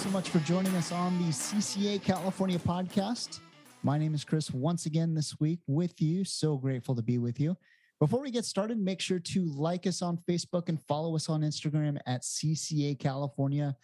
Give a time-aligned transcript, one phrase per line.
[0.00, 3.40] so much for joining us on the CCA California podcast.
[3.82, 6.24] My name is Chris once again this week with you.
[6.24, 7.54] So grateful to be with you.
[7.98, 11.42] Before we get started, make sure to like us on Facebook and follow us on
[11.42, 13.76] Instagram at CCA California.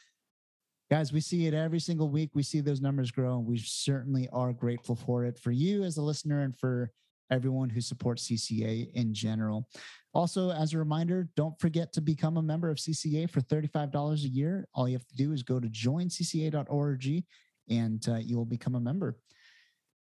[0.90, 2.30] Guys, we see it every single week.
[2.32, 5.98] We see those numbers grow, and we certainly are grateful for it for you as
[5.98, 6.92] a listener and for
[7.30, 9.68] everyone who supports CCA in general.
[10.14, 14.28] Also, as a reminder, don't forget to become a member of CCA for $35 a
[14.28, 14.66] year.
[14.74, 17.24] All you have to do is go to joincca.org
[17.68, 19.16] and uh, you will become a member.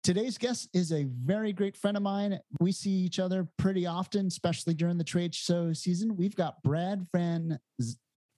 [0.04, 2.40] Today's guest is a very great friend of mine.
[2.60, 6.16] We see each other pretty often, especially during the trade show season.
[6.16, 7.58] We've got Brad Van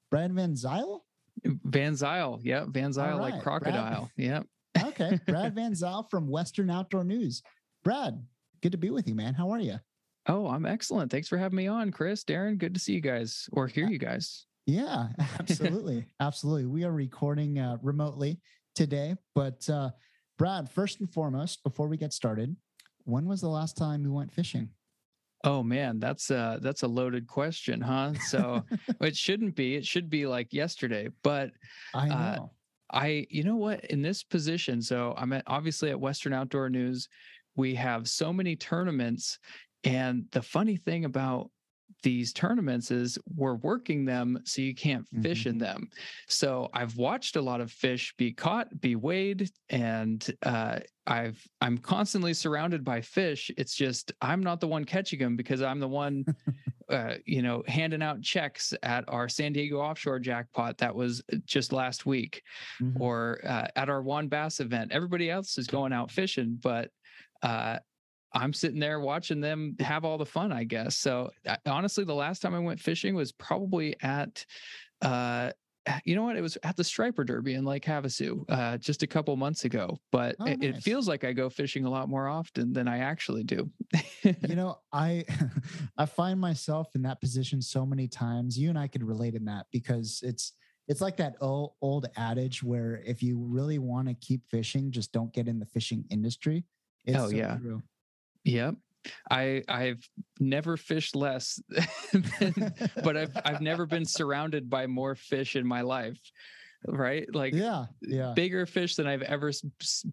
[0.10, 1.04] Brad Van Zyl.
[1.44, 3.34] Van Zyl, yeah, Van Zyl right.
[3.34, 4.44] like crocodile, yeah.
[4.82, 7.44] okay, Brad Van Zyl from Western Outdoor News.
[7.84, 8.26] Brad,
[8.62, 9.34] good to be with you, man.
[9.34, 9.80] How are you?
[10.28, 11.12] Oh, I'm excellent.
[11.12, 12.58] Thanks for having me on, Chris, Darren.
[12.58, 14.46] Good to see you guys or hear you guys.
[14.66, 15.08] Yeah,
[15.40, 16.66] absolutely, absolutely.
[16.66, 18.40] We are recording uh, remotely
[18.76, 19.92] today, but uh,
[20.38, 22.56] Brad, first and foremost, before we get started,
[23.06, 24.70] when was the last time you went fishing?
[25.44, 28.14] Oh man, that's a that's a loaded question, huh?
[28.16, 28.66] So
[29.02, 29.76] it shouldn't be.
[29.76, 31.10] It should be like yesterday.
[31.24, 31.52] But
[31.94, 32.44] I uh, know.
[32.44, 32.48] Uh,
[32.92, 34.82] I you know what in this position.
[34.82, 37.08] So I'm at, obviously at Western Outdoor News.
[37.58, 39.40] We have so many tournaments,
[39.84, 41.52] and the funny thing about
[42.04, 45.50] these tournaments is we're working them so you can't fish mm-hmm.
[45.50, 45.90] in them.
[46.28, 51.78] So I've watched a lot of fish be caught, be weighed, and uh, I've I'm
[51.78, 53.50] constantly surrounded by fish.
[53.58, 56.26] It's just I'm not the one catching them because I'm the one,
[56.90, 61.74] uh, you know, handing out checks at our San Diego offshore jackpot that was just
[61.74, 62.44] last week,
[62.82, 63.02] mm-hmm.
[63.02, 64.92] or uh, at our WON Bass event.
[64.92, 66.92] Everybody else is going out fishing, but
[67.44, 67.78] uh,
[68.34, 70.98] I'm sitting there watching them have all the fun, I guess.
[70.98, 71.32] So
[71.66, 74.46] honestly, the last time I went fishing was probably at,
[75.02, 75.52] uh,
[76.04, 76.36] you know what?
[76.36, 79.98] It was at the Striper Derby in Lake Havasu uh, just a couple months ago.
[80.12, 80.78] But oh, it, nice.
[80.78, 83.72] it, feels like I go fishing a lot more often than I actually do.
[84.24, 85.24] you know, I
[85.98, 88.60] I find myself in that position so many times.
[88.60, 90.52] You and I could relate in that because it's
[90.90, 95.14] it's like that old old adage where if you really want to keep fishing, just
[95.14, 96.66] don't get in the fishing industry.
[97.08, 97.58] It's oh so yeah.
[97.58, 97.82] True.
[98.44, 98.76] Yep.
[99.32, 100.08] I I've
[100.40, 101.62] never fished less,
[102.12, 102.74] than,
[103.04, 106.20] but I've I've never been surrounded by more fish in my life.
[106.86, 107.26] Right?
[107.34, 108.34] Like yeah, yeah.
[108.36, 109.52] Bigger fish than I've ever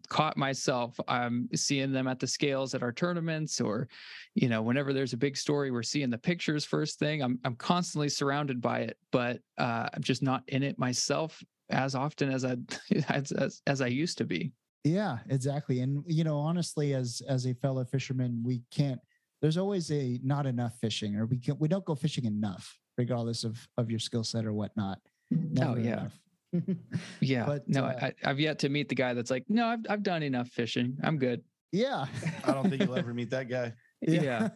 [0.09, 0.99] caught myself.
[1.09, 3.89] I'm seeing them at the scales at our tournaments or
[4.35, 7.21] you know, whenever there's a big story, we're seeing the pictures first thing.
[7.23, 11.95] I'm I'm constantly surrounded by it, but uh, I'm just not in it myself as
[11.95, 12.57] often as I
[13.09, 14.53] as, as, as I used to be.
[14.85, 15.81] Yeah, exactly.
[15.81, 19.01] And you know, honestly, as as a fellow fisherman, we can't.
[19.41, 23.45] There's always a not enough fishing, or we can we don't go fishing enough, regardless
[23.45, 24.99] of of your skill set or whatnot.
[25.33, 26.09] Oh, Never oh yeah.
[27.21, 29.81] yeah, but no, uh, I, have yet to meet the guy that's like, no, I've
[29.89, 30.97] I've done enough fishing.
[31.03, 31.43] I'm good.
[31.73, 32.05] Yeah,
[32.45, 33.73] I don't think you'll ever meet that guy.
[34.03, 34.51] Yeah.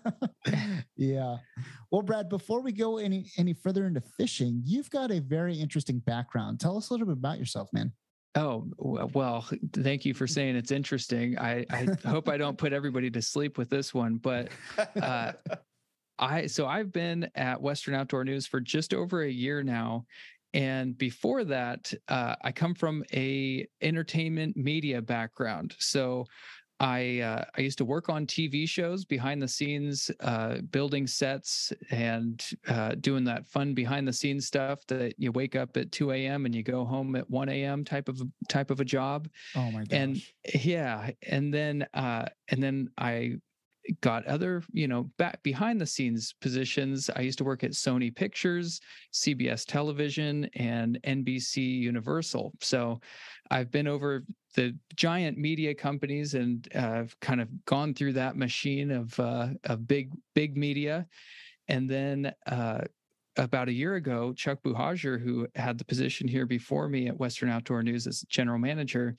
[0.96, 1.38] yeah.
[1.90, 6.00] Well, Brad, before we go any any further into fishing, you've got a very interesting
[6.00, 6.60] background.
[6.60, 7.92] Tell us a little bit about yourself, man.
[8.34, 11.38] Oh, well, thank you for saying it's interesting.
[11.38, 14.48] I, I hope I don't put everybody to sleep with this one, but
[15.02, 15.32] uh,
[16.18, 20.04] I so I've been at Western Outdoor News for just over a year now.
[20.54, 25.74] And before that, uh, I come from a entertainment media background.
[25.78, 26.24] So
[26.80, 31.72] I uh, I used to work on TV shows behind the scenes, uh, building sets
[31.90, 36.12] and uh, doing that fun behind the scenes stuff that you wake up at 2
[36.12, 36.46] a.m.
[36.46, 37.84] and you go home at 1 a.m.
[37.84, 39.28] type of type of a job.
[39.56, 39.88] Oh my gosh!
[39.90, 40.22] And
[40.54, 43.38] yeah, and then uh, and then I
[44.00, 47.10] got other you know back behind the scenes positions.
[47.14, 48.80] I used to work at sony pictures
[49.12, 52.52] cbs television and nbc universal.
[52.60, 53.00] So
[53.50, 54.24] i've been over
[54.54, 59.86] the giant media companies and uh, kind of gone through that machine of uh, of
[59.86, 61.06] big big media,
[61.68, 62.80] and then uh,
[63.36, 67.50] about a year ago, Chuck Buhagiar, who had the position here before me at Western
[67.50, 69.16] Outdoor News as general manager,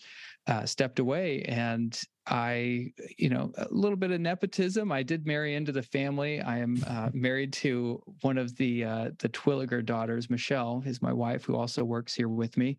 [0.48, 4.91] uh, stepped away, and I, you know, a little bit of nepotism.
[4.91, 6.41] I did marry into the family.
[6.41, 10.29] I am uh, married to one of the uh, the Twilegar daughters.
[10.29, 12.77] Michelle is my wife, who also works here with me.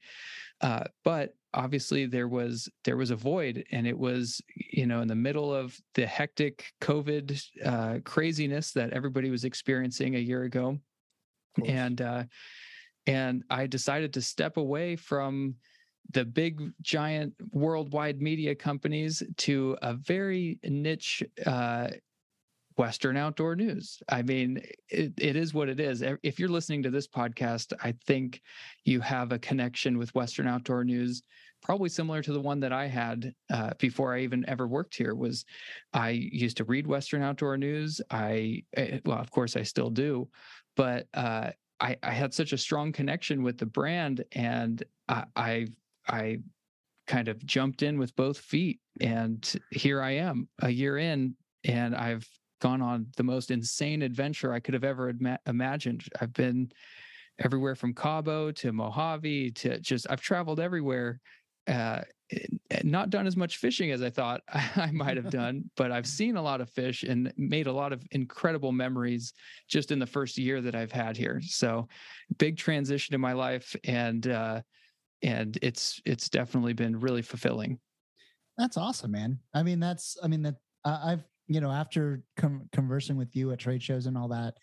[0.61, 5.09] Uh, but obviously there was there was a void and it was you know in
[5.09, 10.79] the middle of the hectic covid uh, craziness that everybody was experiencing a year ago
[11.67, 12.23] and uh,
[13.07, 15.57] and i decided to step away from
[16.13, 21.89] the big giant worldwide media companies to a very niche uh,
[22.77, 24.03] Western Outdoor News.
[24.09, 26.03] I mean, it, it is what it is.
[26.23, 28.41] If you're listening to this podcast, I think
[28.85, 31.23] you have a connection with Western Outdoor News,
[31.63, 35.15] probably similar to the one that I had uh, before I even ever worked here.
[35.15, 35.45] Was
[35.93, 38.01] I used to read Western Outdoor News?
[38.11, 40.29] I eh, well, of course, I still do,
[40.75, 41.51] but uh,
[41.81, 45.67] I, I had such a strong connection with the brand, and I, I
[46.07, 46.39] I
[47.07, 51.95] kind of jumped in with both feet and here I am a year in and
[51.95, 52.27] I've
[52.61, 56.05] gone on the most insane adventure I could have ever ima- imagined.
[56.21, 56.71] I've been
[57.39, 61.21] everywhere from Cabo to Mojave to just I've traveled everywhere.
[61.67, 62.03] Uh,
[62.85, 64.41] not done as much fishing as I thought
[64.77, 67.93] I might have done, but I've seen a lot of fish and made a lot
[67.93, 69.33] of incredible memories
[69.69, 71.41] just in the first year that I've had here.
[71.45, 71.89] So,
[72.39, 74.63] big transition in my life, and uh,
[75.23, 77.79] and it's it's definitely been really fulfilling.
[78.59, 79.39] That's awesome, man.
[79.55, 83.53] I mean, that's I mean that uh, I've you know after com- conversing with you
[83.53, 84.55] at trade shows and all that,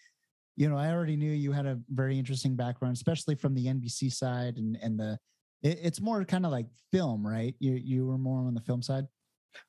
[0.55, 4.11] you know, I already knew you had a very interesting background, especially from the NBC
[4.11, 5.17] side and and the
[5.61, 7.55] it, it's more kind of like film, right?
[7.59, 9.05] You you were more on the film side.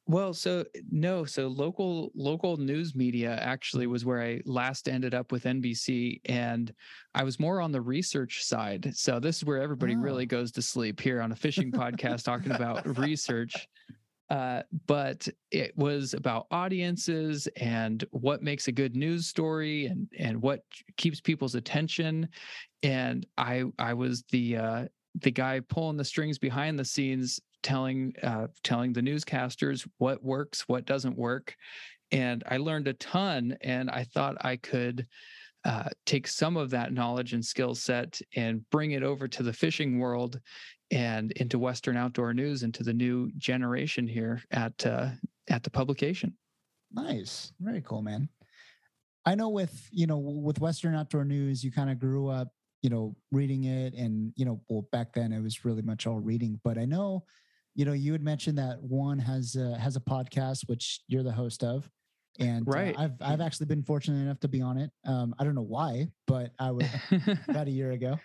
[0.07, 5.33] Well, so no, so local local news media actually was where I last ended up
[5.33, 6.73] with NBC, and
[7.15, 8.91] I was more on the research side.
[8.95, 10.01] So this is where everybody oh.
[10.01, 13.69] really goes to sleep here on a fishing podcast talking about research.
[14.31, 20.43] Uh, but it was about audiences and what makes a good news story and and
[20.43, 20.61] what
[20.99, 22.29] keeps people's attention.
[22.83, 24.85] And I I was the uh,
[25.23, 30.69] the guy pulling the strings behind the scenes telling uh, telling the newscasters what works,
[30.69, 31.55] what doesn't work,
[32.13, 33.57] and I learned a ton.
[33.63, 35.07] And I thought I could
[35.65, 39.53] uh, take some of that knowledge and skill set and bring it over to the
[39.53, 40.41] fishing world
[40.91, 45.11] and into Western Outdoor News into the new generation here at uh,
[45.49, 46.37] at the publication.
[46.93, 48.29] Nice, very cool, man.
[49.27, 52.49] I know with you know with Western Outdoor News, you kind of grew up
[52.83, 56.21] you know reading it and you know well back then it was really much all
[56.21, 57.25] reading but i know
[57.79, 61.31] you know, you had mentioned that one has a, has a podcast which you're the
[61.31, 61.89] host of,
[62.41, 62.97] and uh, right.
[62.97, 64.91] Uh, I've I've actually been fortunate enough to be on it.
[65.07, 66.89] Um, I don't know why, but I was
[67.49, 68.19] about a year ago.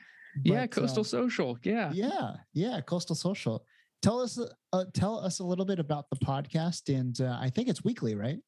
[0.43, 1.59] But, yeah, Coastal uh, Social.
[1.61, 3.63] Yeah, yeah, yeah, Coastal Social.
[4.01, 4.39] Tell us,
[4.73, 8.15] uh, tell us a little bit about the podcast, and uh, I think it's weekly,
[8.15, 8.39] right?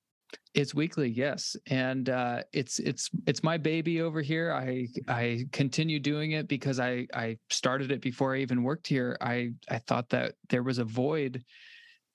[0.53, 4.53] It's weekly, yes, and uh, it's it's it's my baby over here.
[4.53, 9.17] I I continue doing it because I I started it before I even worked here.
[9.21, 11.43] I I thought that there was a void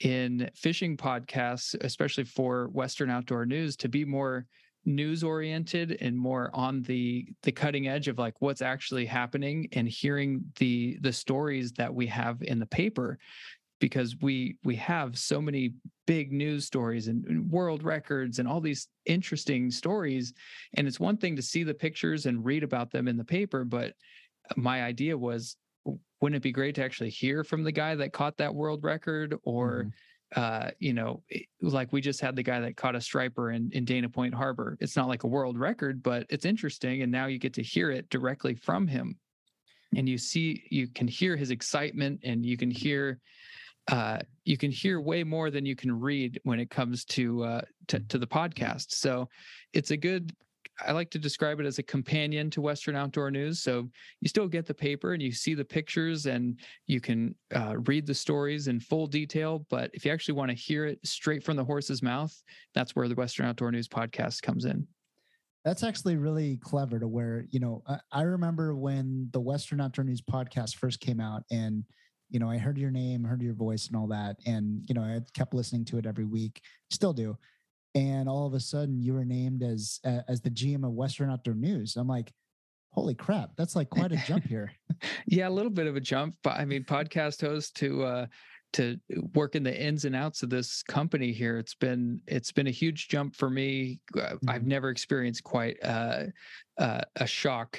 [0.01, 4.47] in fishing podcasts, especially for Western Outdoor News, to be more
[4.87, 9.89] news oriented and more on the the cutting edge of like what's actually happening and
[9.89, 13.19] hearing the the stories that we have in the paper
[13.81, 15.73] because we we have so many
[16.07, 20.33] big news stories and, and, world records and all these interesting stories.
[20.75, 23.65] And it's one thing to see the pictures and read about them in the paper
[23.65, 23.95] but
[24.57, 25.57] my idea was
[26.21, 29.37] wouldn't it be great to actually hear from the guy that caught that world record?
[29.45, 29.87] Or
[30.37, 30.41] mm-hmm.
[30.41, 31.23] uh, you know
[31.63, 34.77] like we just had the guy that caught a striper in, in dana point harbor.
[34.81, 37.91] It's not like a world record but it's interesting and now you get to hear
[37.91, 39.17] it directly from him.
[39.97, 43.21] And you see you can hear his excitement and you can hear
[43.89, 47.61] uh, you can hear way more than you can read when it comes to, uh,
[47.89, 48.93] to to the podcast.
[48.93, 49.29] So
[49.73, 50.35] it's a good.
[50.87, 53.61] I like to describe it as a companion to Western Outdoor News.
[53.63, 53.89] So
[54.21, 58.07] you still get the paper and you see the pictures and you can uh, read
[58.07, 59.67] the stories in full detail.
[59.69, 62.35] But if you actually want to hear it straight from the horse's mouth,
[62.75, 64.87] that's where the Western Outdoor News podcast comes in.
[65.65, 70.05] That's actually really clever to where, you know, I, I remember when the Western Outdoor
[70.05, 71.85] News podcast first came out and
[72.31, 74.37] you know, I heard your name, heard your voice and all that.
[74.47, 77.37] And, you know, I kept listening to it every week, still do.
[77.95, 81.31] And all of a sudden you were named as, uh, as the GM of Western
[81.31, 81.97] Outdoor News.
[81.97, 82.33] I'm like,
[82.93, 84.73] holy crap, that's like quite a jump here.
[85.27, 88.27] yeah, a little bit of a jump, but I mean, podcast host to, uh,
[88.73, 88.99] to
[89.35, 92.73] work in the ins and outs of this company here it's been it's been a
[92.73, 94.69] huge jump for me uh, i've mm-hmm.
[94.69, 96.25] never experienced quite uh,
[96.79, 97.79] uh, a shock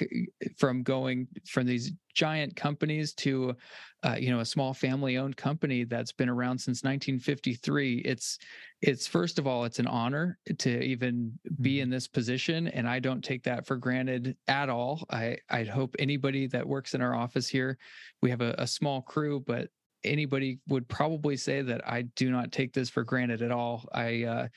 [0.56, 3.56] from going from these giant companies to
[4.04, 8.38] uh, you know a small family owned company that's been around since 1953 it's
[8.82, 11.82] it's first of all it's an honor to even be mm-hmm.
[11.84, 15.94] in this position and i don't take that for granted at all i i hope
[15.98, 17.78] anybody that works in our office here
[18.20, 19.68] we have a, a small crew but
[20.04, 23.88] anybody would probably say that I do not take this for granted at all.
[23.92, 24.48] I uh,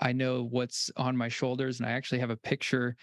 [0.00, 2.96] I know what's on my shoulders, and I actually have a picture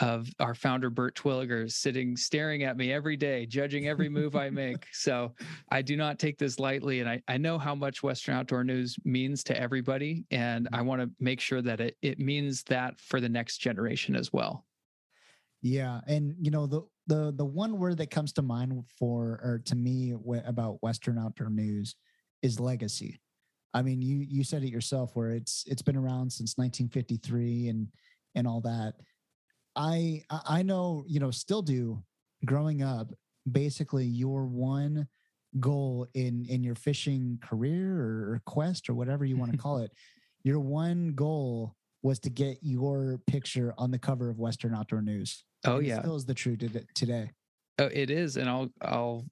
[0.00, 4.50] of our founder Bert Twilegar sitting staring at me every day, judging every move I
[4.50, 4.86] make.
[4.92, 5.34] So
[5.70, 8.96] I do not take this lightly, and I I know how much Western Outdoor News
[9.04, 13.20] means to everybody, and I want to make sure that it it means that for
[13.20, 14.64] the next generation as well.
[15.62, 19.62] Yeah, and you know the the the one word that comes to mind for or
[19.64, 21.96] to me about Western Outdoor News
[22.42, 23.18] is legacy.
[23.74, 27.88] I mean, you you said it yourself, where it's it's been around since 1953 and
[28.34, 28.94] and all that.
[29.74, 32.02] I I know you know still do
[32.44, 33.08] growing up.
[33.50, 35.08] Basically, your one
[35.60, 39.78] goal in in your fishing career or, or quest or whatever you want to call
[39.84, 39.92] it,
[40.44, 45.44] your one goal was to get your picture on the cover of Western Outdoor News.
[45.64, 46.62] Oh yeah, still is the truth
[46.94, 47.30] today.
[47.78, 49.24] Oh, it is, and I'll I'll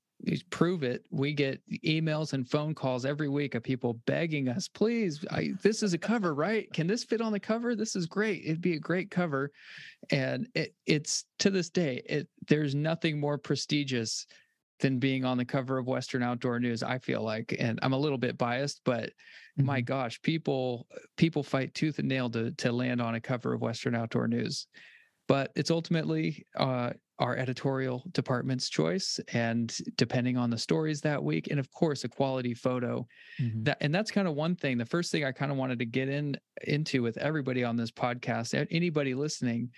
[0.51, 1.05] prove it.
[1.11, 5.83] We get emails and phone calls every week of people begging us, please, I, this
[5.83, 6.73] is a cover, right?
[6.73, 7.75] Can this fit on the cover?
[7.75, 8.43] This is great.
[8.45, 9.51] It'd be a great cover,
[10.11, 14.27] and it, it's to this day, it there's nothing more prestigious
[14.81, 16.83] than being on the cover of Western Outdoor News.
[16.83, 19.67] I feel like, and I'm a little bit biased, but mm-hmm.
[19.67, 23.61] my gosh, people people fight tooth and nail to to land on a cover of
[23.61, 24.67] Western Outdoor News
[25.29, 31.49] but it's ultimately uh, our editorial department's choice and depending on the stories that week
[31.51, 33.07] and of course a quality photo
[33.41, 33.63] mm-hmm.
[33.63, 35.87] that and that's kind of one thing the first thing i kind of wanted to
[35.87, 39.71] get in into with everybody on this podcast anybody listening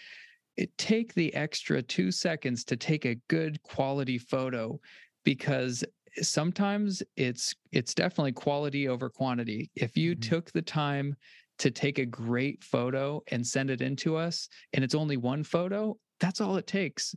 [0.56, 4.78] it take the extra 2 seconds to take a good quality photo
[5.24, 5.84] because
[6.20, 10.28] sometimes it's it's definitely quality over quantity if you mm-hmm.
[10.28, 11.14] took the time
[11.58, 15.42] to take a great photo and send it in to us and it's only one
[15.42, 17.14] photo that's all it takes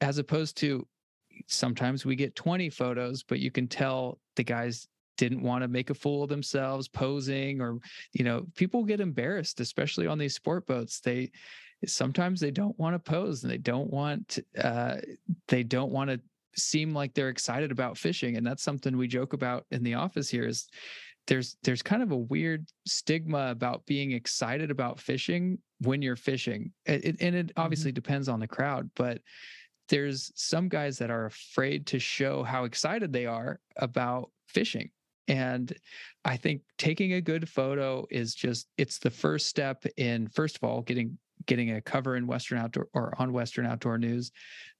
[0.00, 0.86] as opposed to
[1.46, 5.90] sometimes we get 20 photos but you can tell the guys didn't want to make
[5.90, 7.78] a fool of themselves posing or
[8.12, 11.30] you know people get embarrassed especially on these sport boats they
[11.86, 14.96] sometimes they don't want to pose and they don't want uh,
[15.48, 16.20] they don't want to
[16.56, 20.28] seem like they're excited about fishing and that's something we joke about in the office
[20.28, 20.68] here is
[21.26, 26.72] there's there's kind of a weird stigma about being excited about fishing when you're fishing.
[26.86, 27.96] It, and it obviously mm-hmm.
[27.96, 29.20] depends on the crowd but
[29.90, 34.90] there's some guys that are afraid to show how excited they are about fishing.
[35.28, 35.74] And
[36.24, 40.64] i think taking a good photo is just it's the first step in first of
[40.64, 44.30] all getting getting a cover in western outdoor or on western outdoor news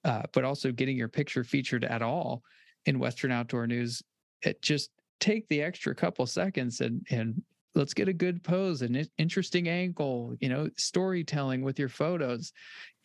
[0.05, 2.43] uh, but also getting your picture featured at all
[2.85, 4.03] in western outdoor news.
[4.43, 7.41] It just take the extra couple seconds and and
[7.75, 12.51] let's get a good pose an interesting angle you know storytelling with your photos.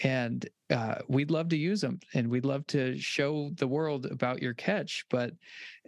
[0.02, 4.40] And uh, we'd love to use them and we'd love to show the world about
[4.40, 5.04] your catch.
[5.10, 5.34] But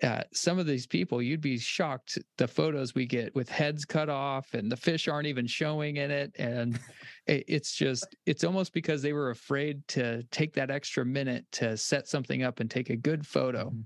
[0.02, 4.10] uh, some of these people you'd be shocked the photos we get with heads cut
[4.10, 6.32] off and the fish aren't even showing in it.
[6.38, 6.78] And
[7.26, 12.06] it's just it's almost because they were afraid to take that extra minute to set
[12.08, 13.70] something up and take a good photo.
[13.70, 13.80] Mm-hmm.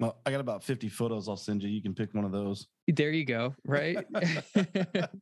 [0.00, 1.68] Well, I got about 50 photos I'll send you.
[1.68, 2.68] You can pick one of those.
[2.88, 3.54] There you go.
[3.64, 3.98] Right.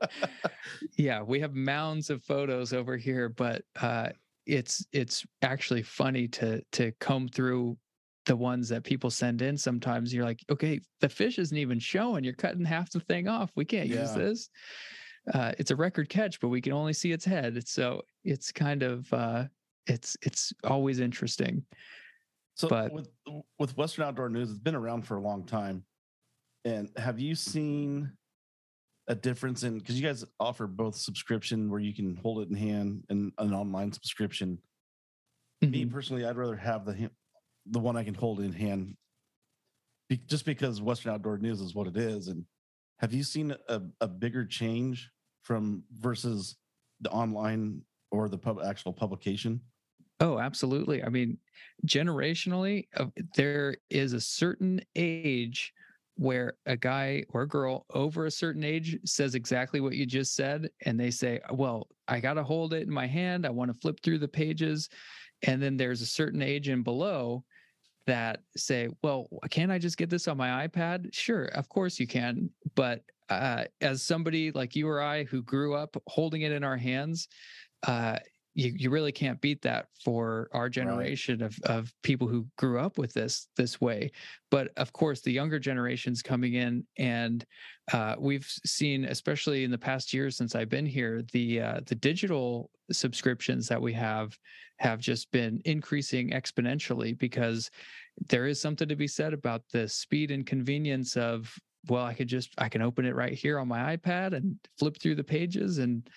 [0.97, 4.11] yeah, we have mounds of photos over here, but uh,
[4.47, 7.77] it's it's actually funny to to comb through
[8.27, 9.59] the ones that people send in.
[9.59, 12.23] Sometimes you're like, okay, the fish isn't even showing.
[12.23, 13.51] You're cutting half the thing off.
[13.57, 14.03] We can't yeah.
[14.03, 14.49] use this.
[15.35, 17.67] Uh, it's a record catch, but we can only see its head.
[17.67, 19.45] So it's kind of uh,
[19.89, 21.65] it's it's always interesting.
[22.59, 23.09] So but, with
[23.59, 25.85] with Western Outdoor News, it's been around for a long time.
[26.65, 28.13] And have you seen
[29.07, 32.57] a difference in because you guys offer both subscription where you can hold it in
[32.57, 34.59] hand and an online subscription?
[35.63, 35.71] Mm-hmm.
[35.71, 37.11] Me personally, I'd rather have the
[37.67, 38.97] the one I can hold in hand,
[40.09, 42.27] be, just because Western Outdoor News is what it is.
[42.27, 42.45] And
[42.99, 45.11] have you seen a, a bigger change
[45.43, 46.57] from versus
[47.01, 49.61] the online or the pub, actual publication?
[50.21, 51.03] Oh, absolutely.
[51.05, 51.39] I mean,
[51.87, 53.07] generationally, uh,
[53.37, 55.73] there is a certain age
[56.17, 60.35] where a guy or a girl over a certain age says exactly what you just
[60.35, 60.69] said.
[60.85, 63.47] And they say, Well, I got to hold it in my hand.
[63.47, 64.89] I want to flip through the pages.
[65.47, 67.45] And then there's a certain age and below
[68.07, 71.15] that say, Well, can't I just get this on my iPad?
[71.15, 72.51] Sure, of course you can.
[72.75, 76.77] But uh, as somebody like you or I who grew up holding it in our
[76.79, 77.29] hands,
[77.87, 78.19] uh,
[78.59, 81.47] you, you really can't beat that for our generation right.
[81.47, 84.11] of, of people who grew up with this this way
[84.51, 87.47] but of course the younger generations coming in and
[87.93, 91.95] uh, we've seen especially in the past year since i've been here the uh, the
[91.95, 94.37] digital subscriptions that we have
[94.79, 97.71] have just been increasing exponentially because
[98.29, 101.55] there is something to be said about the speed and convenience of
[101.89, 104.99] well i could just i can open it right here on my ipad and flip
[105.01, 106.09] through the pages and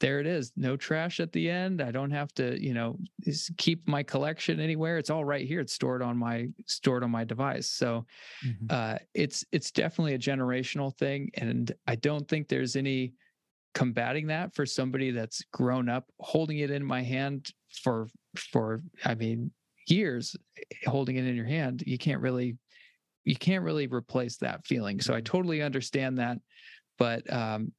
[0.00, 1.82] there it is no trash at the end.
[1.82, 2.98] I don't have to you know
[3.58, 4.98] keep my collection anywhere.
[4.98, 5.60] It's all right here.
[5.60, 7.68] It's stored on my stored on my device.
[7.68, 8.06] So
[8.44, 8.66] mm-hmm.
[8.70, 13.12] uh, it's it's definitely a generational thing and i don't think there's any
[13.74, 17.50] combating that for somebody that's grown up holding it in my hand
[17.82, 19.50] for for i mean
[19.86, 20.36] years
[20.86, 21.82] holding it in your hand.
[21.86, 22.56] You can't really
[23.24, 25.00] you can't really replace that feeling.
[25.00, 25.24] So I mm-hmm.
[25.24, 26.38] totally understand that.
[26.98, 27.72] But um,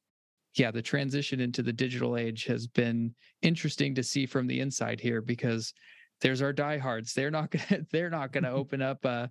[0.56, 5.00] yeah, the transition into the digital age has been interesting to see from the inside
[5.00, 5.74] here because
[6.22, 7.14] there's our diehards.
[7.14, 9.30] They're not gonna they're not gonna open up a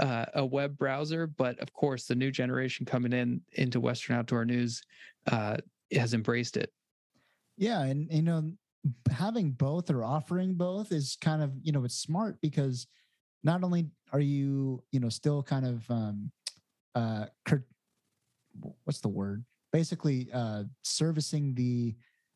[0.00, 4.44] uh, a web browser, but of course the new generation coming in into Western Outdoor
[4.44, 4.82] News
[5.30, 5.58] uh,
[5.92, 6.72] has embraced it.
[7.56, 8.52] Yeah, and you know
[9.10, 12.86] having both or offering both is kind of you know it's smart because
[13.42, 16.30] not only are you you know still kind of um
[16.94, 17.26] uh
[18.84, 19.44] what's the word?
[19.72, 21.94] Basically uh servicing the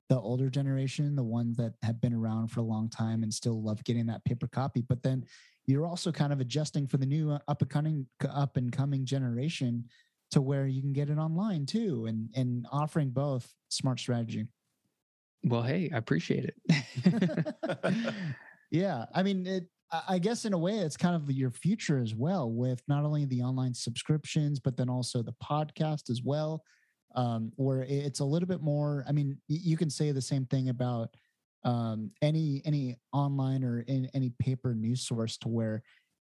[0.09, 3.63] the older generation the ones that have been around for a long time and still
[3.63, 5.25] love getting that paper copy but then
[5.67, 9.05] you're also kind of adjusting for the new uh, up and coming up and coming
[9.05, 9.85] generation
[10.31, 14.47] to where you can get it online too and and offering both smart strategy.
[15.45, 17.55] Well hey i appreciate it.
[18.71, 19.69] Yeah i mean it
[20.09, 23.25] I guess in a way, it's kind of your future as well, with not only
[23.25, 26.62] the online subscriptions, but then also the podcast as well,
[27.14, 29.05] um, where it's a little bit more.
[29.09, 31.11] I mean, you can say the same thing about
[31.64, 35.83] um, any any online or in any paper news source, to where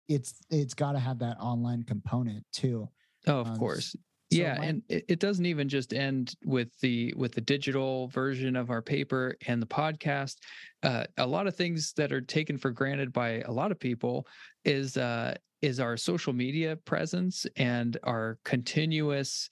[0.07, 2.87] it's it's got to have that online component too.
[3.27, 3.95] Oh, of um, course.
[4.31, 8.07] So yeah, my- and it, it doesn't even just end with the with the digital
[8.09, 10.35] version of our paper and the podcast.
[10.83, 14.27] Uh, a lot of things that are taken for granted by a lot of people
[14.65, 19.49] is uh, is our social media presence and our continuous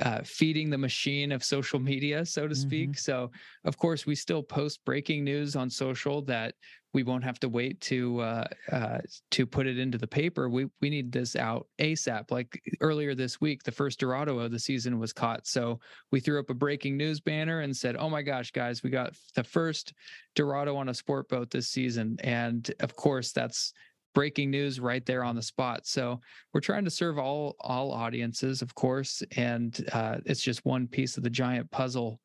[0.00, 2.90] uh, feeding the machine of social media, so to speak.
[2.90, 2.98] Mm-hmm.
[2.98, 3.30] So,
[3.64, 6.54] of course, we still post breaking news on social that
[6.92, 8.98] we won't have to wait to uh, uh,
[9.30, 10.48] to put it into the paper.
[10.48, 12.30] We we need this out ASAP.
[12.30, 15.78] Like earlier this week, the first Dorado of the season was caught, so
[16.10, 19.14] we threw up a breaking news banner and said, "Oh my gosh, guys, we got
[19.34, 19.92] the first
[20.34, 23.72] Dorado on a sport boat this season!" And of course, that's
[24.12, 25.86] breaking news right there on the spot.
[25.86, 26.20] So
[26.52, 31.16] we're trying to serve all all audiences, of course, and uh, it's just one piece
[31.16, 32.20] of the giant puzzle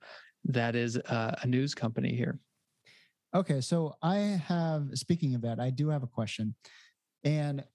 [0.46, 2.40] that is uh, a news company here.
[3.36, 4.16] Okay, so I
[4.48, 6.56] have speaking of that, I do have a question.
[7.26, 7.66] And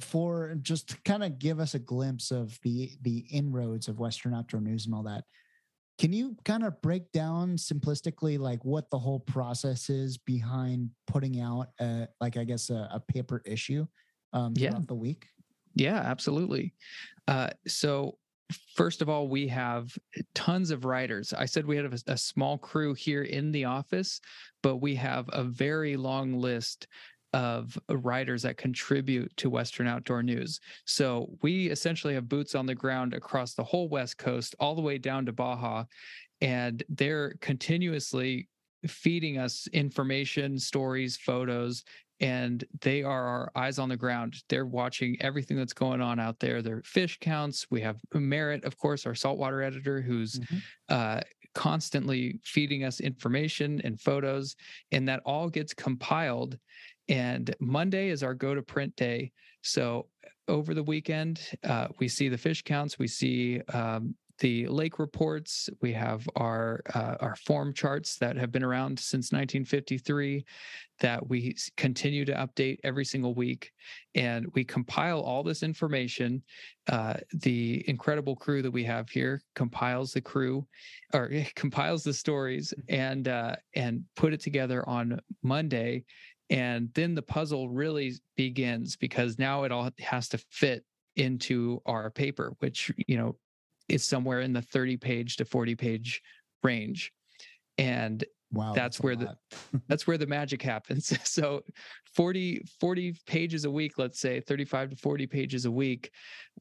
[0.00, 4.34] for just to kind of give us a glimpse of the the inroads of Western
[4.34, 5.24] Outdoor News and all that,
[5.98, 11.40] can you kind of break down simplistically like what the whole process is behind putting
[11.40, 13.86] out a, like I guess a, a paper issue
[14.32, 14.86] um, throughout yeah.
[14.88, 15.28] the week?
[15.76, 16.74] Yeah, absolutely.
[17.28, 18.18] Uh, so
[18.74, 19.96] first of all, we have
[20.34, 21.32] tons of writers.
[21.32, 24.20] I said we had a, a, small crew here in the office,
[24.62, 26.86] but we have a very long list
[27.32, 30.60] of writers that contribute to Western Outdoor News.
[30.84, 34.82] So we essentially have boots on the ground across the whole West Coast, all the
[34.82, 35.84] way down to Baja,
[36.40, 38.48] and they're continuously
[38.86, 41.84] feeding us information, stories, photos,
[42.20, 44.36] and they are our eyes on the ground.
[44.48, 46.62] They're watching everything that's going on out there.
[46.62, 47.66] Their fish counts.
[47.70, 50.56] We have Merit, of course, our saltwater editor, who's mm-hmm.
[50.88, 51.20] uh,
[51.54, 54.56] constantly feeding us information and photos,
[54.92, 56.58] and that all gets compiled.
[57.08, 59.32] And Monday is our go to print day.
[59.62, 60.08] So
[60.48, 65.70] over the weekend, uh, we see the fish counts, we see um, the lake reports.
[65.80, 70.44] We have our uh, our form charts that have been around since 1953
[71.00, 73.72] that we continue to update every single week,
[74.14, 76.42] and we compile all this information.
[76.88, 80.66] Uh, the incredible crew that we have here compiles the crew,
[81.12, 86.04] or compiles the stories, and uh, and put it together on Monday.
[86.50, 90.84] And then the puzzle really begins because now it all has to fit
[91.16, 93.36] into our paper, which you know
[93.88, 96.22] is somewhere in the 30 page to 40 page
[96.62, 97.12] range.
[97.78, 99.36] And wow that's, that's where the
[99.88, 101.12] that's where the magic happens.
[101.24, 101.62] So
[102.14, 106.10] 40 40 pages a week let's say 35 to 40 pages a week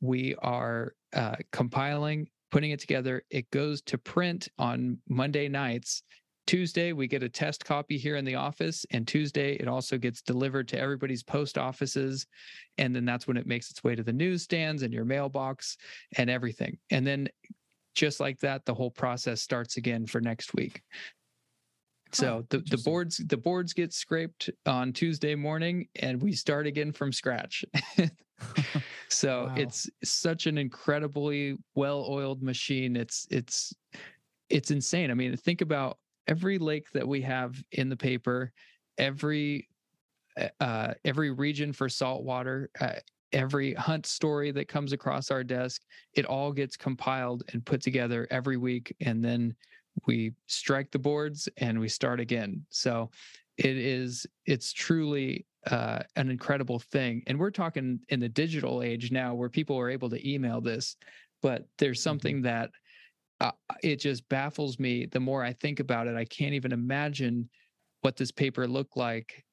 [0.02, 3.24] we are uh, compiling putting it together.
[3.32, 6.04] It goes to print on monday nights
[6.46, 10.22] Tuesday, we get a test copy here in the office, and Tuesday, it also gets
[10.22, 12.28] delivered to everybody's post offices.
[12.78, 15.78] And then that's when it makes its way to the newsstands and your mailbox
[16.18, 16.78] and everything.
[16.90, 17.30] And then
[17.96, 20.82] just like that, the whole process starts again for next week.
[22.12, 26.92] So the, the boards the boards get scraped on Tuesday morning and we start again
[26.92, 27.66] from scratch.
[29.10, 29.56] so wow.
[29.58, 32.96] it's such an incredibly well-oiled machine.
[32.96, 33.74] It's it's
[34.50, 35.10] it's insane.
[35.10, 38.52] I mean, think about every lake that we have in the paper,
[38.98, 39.68] every
[40.38, 42.94] eh, uh, every region for saltwater, uh,
[43.32, 45.82] every hunt story that comes across our desk,
[46.14, 49.56] it all gets compiled and put together every week, and then
[50.06, 52.66] we strike the boards and we start again.
[52.70, 53.10] So
[53.58, 59.12] it is it's truly uh, an incredible thing, and we're talking in the digital age
[59.12, 60.96] now, where people are able to email this,
[61.42, 62.04] but there's mm-hmm.
[62.04, 62.46] something mm-hmm.
[62.46, 62.72] that
[63.44, 63.52] uh,
[63.84, 66.16] it just baffles me the more I think about it.
[66.16, 67.50] I can't even imagine
[68.02, 69.44] what this paper looked like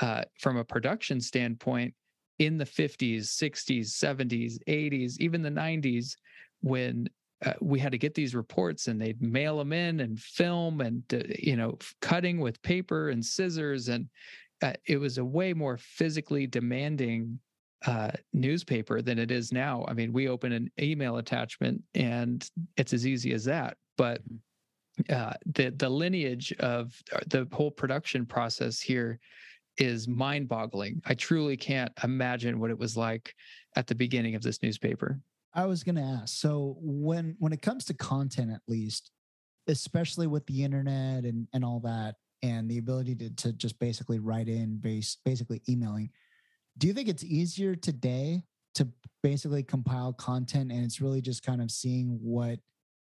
[0.00, 1.94] uh, from a production standpoint
[2.38, 6.12] in the 50s, 60s, 70s, 80s, even the 90s,
[6.60, 7.08] when
[7.44, 11.02] uh, we had to get these reports and they'd mail them in and film and
[11.14, 14.08] uh, you know cutting with paper and scissors and
[14.62, 17.38] uh, it was a way more physically demanding
[17.86, 19.84] uh, newspaper than it is now.
[19.88, 23.76] I mean, we open an email attachment and it's as easy as that.
[23.96, 25.14] But mm-hmm.
[25.14, 29.20] uh, the the lineage of uh, the whole production process here
[29.76, 31.00] is mind-boggling.
[31.06, 33.32] I truly can't imagine what it was like
[33.76, 35.20] at the beginning of this newspaper.
[35.54, 36.36] I was going to ask.
[36.36, 39.12] So when when it comes to content, at least,
[39.68, 44.18] especially with the internet and and all that, and the ability to to just basically
[44.18, 46.10] write in, base basically emailing
[46.78, 48.42] do you think it's easier today
[48.74, 48.88] to
[49.22, 52.58] basically compile content and it's really just kind of seeing what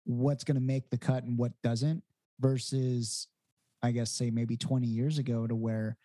[0.06, 2.02] what's going to make the cut and what doesn't
[2.40, 3.28] versus
[3.84, 5.98] i guess say maybe 20 years ago to where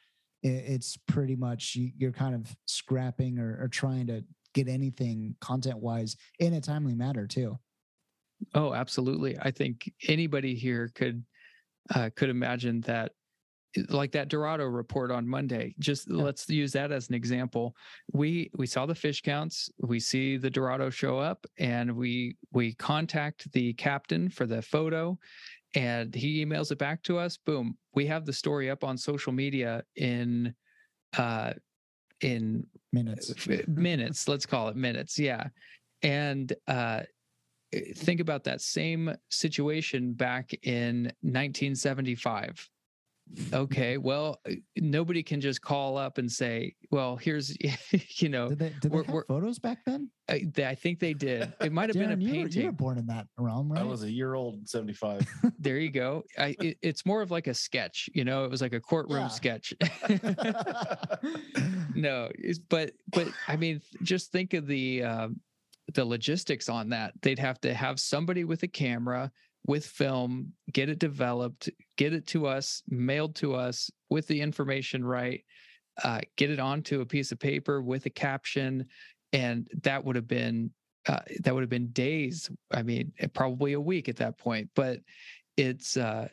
[0.42, 6.16] it's pretty much you're kind of scrapping or, or trying to get anything content wise
[6.40, 7.58] in a timely manner too?
[8.54, 9.38] Oh absolutely.
[9.38, 11.24] I think anybody here could
[11.94, 13.12] uh, could imagine that
[13.88, 15.74] like that Dorado report on Monday.
[15.78, 16.22] Just yeah.
[16.22, 17.74] let's use that as an example.
[18.12, 22.74] We we saw the fish counts, we see the Dorado show up, and we we
[22.74, 25.18] contact the captain for the photo,
[25.74, 27.36] and he emails it back to us.
[27.36, 30.54] Boom, we have the story up on social media in
[31.18, 31.52] uh
[32.20, 33.34] in minutes
[33.66, 35.48] minutes let's call it minutes yeah
[36.02, 37.00] and uh
[37.96, 42.68] think about that same situation back in 1975
[43.52, 47.56] okay well uh, nobody can just call up and say well here's
[48.20, 50.10] you know did they, did we're, they have photos back then?
[50.28, 51.52] I, I, think they did.
[51.60, 53.80] It might have been a painting you were, you were, born in that realm right
[53.80, 55.26] i was a year old 75
[55.58, 56.22] there you go.
[56.38, 59.22] I, it, it's more of like a sketch you know it was like a courtroom
[59.22, 59.28] yeah.
[59.28, 59.74] sketch.
[61.94, 62.30] No
[62.68, 65.28] but but i mean just think of the uh,
[65.94, 67.12] the logistics on that.
[67.22, 69.30] They'd have to have somebody with a camera
[69.66, 75.04] with film, get it developed, get it to us, mailed to us with the information
[75.04, 75.44] right,
[76.02, 78.86] uh, get it onto a piece of paper with a caption,
[79.32, 80.70] and that would have been
[81.08, 82.50] uh, that would have been days.
[82.72, 84.70] I mean, eh, probably a week at that point.
[84.74, 85.00] But
[85.56, 86.28] it's uh,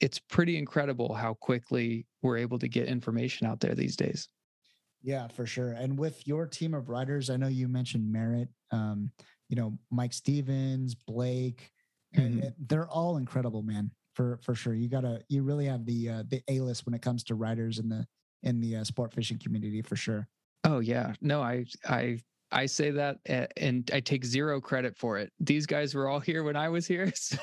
[0.00, 4.28] it's pretty incredible how quickly we're able to get information out there these days.
[5.02, 5.72] Yeah, for sure.
[5.72, 8.48] And with your team of writers, I know you mentioned Merit.
[8.70, 9.10] Um,
[9.48, 11.70] you know, Mike Stevens, Blake
[12.16, 12.48] mm-hmm.
[12.66, 13.90] they're all incredible, man.
[14.14, 17.02] For for sure, you gotta you really have the uh, the A list when it
[17.02, 18.06] comes to writers in the
[18.42, 20.28] in the uh, sport fishing community for sure.
[20.64, 22.18] Oh yeah, no, I I
[22.52, 23.18] I say that
[23.56, 25.32] and I take zero credit for it.
[25.40, 27.38] These guys were all here when I was here, so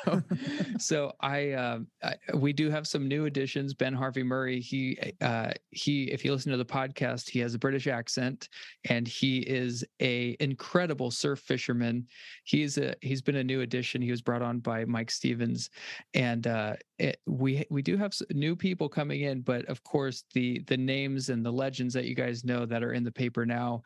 [0.80, 3.74] so I, uh, I, we do have some new additions.
[3.74, 7.60] Ben Harvey Murray, he uh, he if you listen to the podcast, he has a
[7.60, 8.50] British accent
[8.89, 12.06] and he is a incredible surf fisherman.
[12.43, 14.02] He's a he's been a new addition.
[14.02, 15.69] He was brought on by Mike Stevens,
[16.13, 20.64] and uh, it, we we do have new people coming in, but of course the
[20.68, 23.84] the names and the legends that you guys know that are in the paper now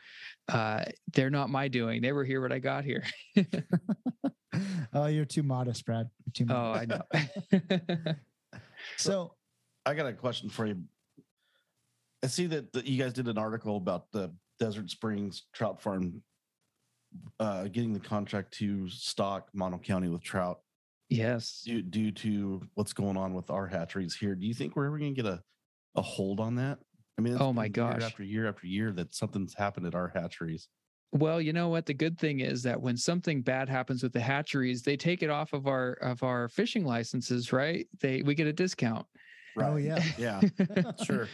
[0.50, 2.02] uh, they're not my doing.
[2.02, 3.04] They were here when I got here.
[4.94, 6.10] oh, you're too modest, Brad.
[6.34, 6.92] Too modest.
[6.92, 8.16] Oh, I know.
[8.98, 9.36] so,
[9.86, 10.82] I got a question for you.
[12.24, 16.22] I see that, that you guys did an article about the Desert Springs Trout Farm
[17.40, 20.60] uh, getting the contract to stock Mono County with trout.
[21.14, 21.62] Yes.
[21.66, 24.98] Due, due to what's going on with our hatcheries here, do you think we're ever
[24.98, 25.42] going to get a,
[25.96, 26.80] a hold on that?
[27.18, 30.08] I mean, oh my gosh, year after year after year that something's happened at our
[30.08, 30.68] hatcheries.
[31.12, 31.86] Well, you know what?
[31.86, 35.30] The good thing is that when something bad happens with the hatcheries, they take it
[35.30, 37.88] off of our of our fishing licenses, right?
[38.00, 39.06] They we get a discount.
[39.56, 39.70] Right.
[39.70, 40.04] Oh yeah.
[40.18, 40.42] Yeah.
[41.04, 41.28] sure.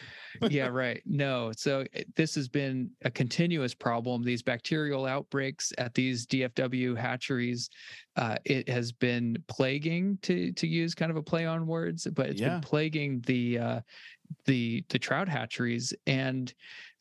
[0.50, 1.02] yeah, right.
[1.06, 1.52] No.
[1.56, 4.24] So eh, this has been a continuous problem.
[4.24, 7.70] These bacterial outbreaks at these DFW hatcheries,
[8.16, 12.30] uh, it has been plaguing to to use kind of a play on words, but
[12.30, 12.50] it's Yeah.
[12.50, 13.82] been plaguing the uh,
[14.46, 15.94] the the trout hatcheries.
[16.06, 16.54] And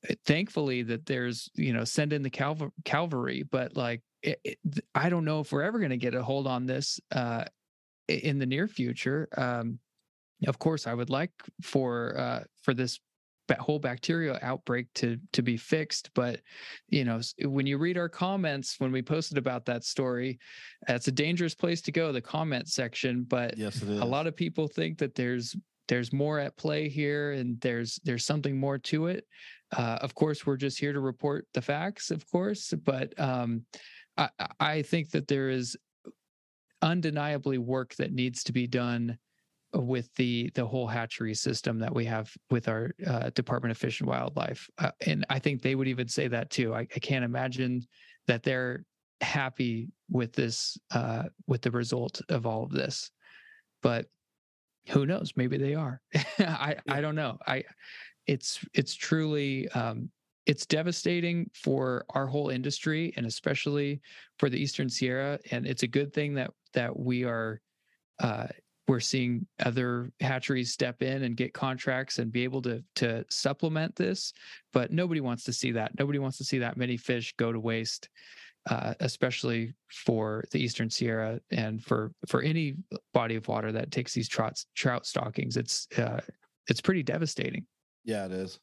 [0.09, 4.59] uh, thankfully that there's you know send in the calv- cavalry, but like it, it,
[4.95, 7.45] I don't know if we're ever going to get a hold on this uh,
[8.09, 9.29] in the near future.
[9.37, 9.79] Um,
[10.47, 13.01] of course, I would like for uh, for this
[13.59, 16.41] whole bacterial outbreak to to be fixed, but
[16.89, 20.39] you know, when you read our comments when we posted about that story,
[20.87, 23.25] that's a dangerous place to go, the comment section.
[23.25, 25.57] But Yes, a lot of people think that there's
[25.89, 29.25] there's more at play here and there's there's something more to it
[29.75, 33.65] uh, of course we're just here to report the facts of course but um,
[34.19, 34.29] I-
[34.61, 35.79] I think that there is
[36.83, 39.19] undeniably work that needs to be done
[39.75, 44.01] with the the whole hatchery system that we have with our uh, Department of Fish
[44.01, 46.75] and Wildlife, uh, and I think they would even say that too.
[46.75, 47.83] I, I can't imagine
[48.27, 48.85] that they're
[49.21, 53.11] happy with this uh, with the result of all of this,
[53.83, 54.07] but
[54.89, 55.33] who knows?
[55.37, 56.01] Maybe they are.
[56.39, 57.39] I I don't know.
[57.47, 57.65] I
[58.27, 60.11] it's it's truly um,
[60.47, 64.01] it's devastating for our whole industry and especially
[64.39, 65.39] for the Eastern Sierra.
[65.51, 67.61] And it's a good thing that that we are
[68.21, 68.47] uh,
[68.89, 73.95] we're seeing other hatcheries step in and get contracts and be able to to supplement
[73.95, 74.33] this.
[74.73, 75.93] But nobody wants to see that.
[75.99, 78.09] Nobody wants to see that many fish go to waste.
[78.69, 79.73] Uh, especially
[80.05, 82.77] for the Eastern Sierra and for for any
[83.15, 86.21] body of water that takes these trout trout stockings, it's uh,
[86.67, 87.65] it's pretty devastating.
[88.05, 88.59] Yeah, it is.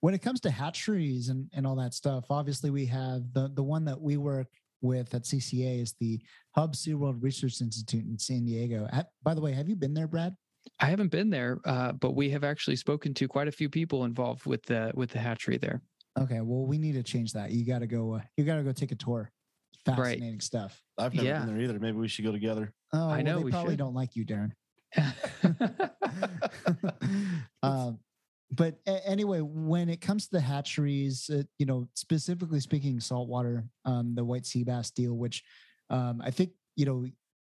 [0.00, 3.62] when it comes to hatcheries and, and all that stuff, obviously we have the the
[3.62, 4.48] one that we work
[4.84, 6.20] with at CCA is the
[6.54, 8.86] Hubbs SeaWorld Research Institute in San Diego.
[8.92, 10.36] Ha- By the way, have you been there, Brad?
[10.80, 14.04] I haven't been there, uh, but we have actually spoken to quite a few people
[14.04, 15.82] involved with the with the hatchery there.
[16.18, 17.50] Okay, well we need to change that.
[17.50, 18.14] You got to go.
[18.14, 19.30] Uh, you got to go take a tour.
[19.84, 20.80] Fascinating stuff.
[20.96, 21.38] I've never Yeah.
[21.40, 21.78] been there either.
[21.78, 22.72] Maybe we should go together.
[22.94, 23.78] Oh, I well, know they we probably should.
[23.78, 24.52] don't like you, Darren.
[27.62, 27.98] um,
[28.54, 34.14] but anyway, when it comes to the hatcheries, uh, you know, specifically speaking, saltwater, um,
[34.14, 35.42] the white sea bass deal, which
[35.90, 37.06] um, I think you know,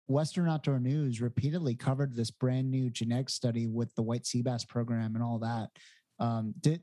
[0.07, 4.63] Western Outdoor News repeatedly covered this brand new genetic study with the white sea bass
[4.63, 5.69] program and all that.
[6.19, 6.81] Um, did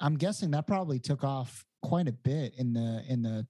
[0.00, 3.46] I'm guessing that probably took off quite a bit in the in the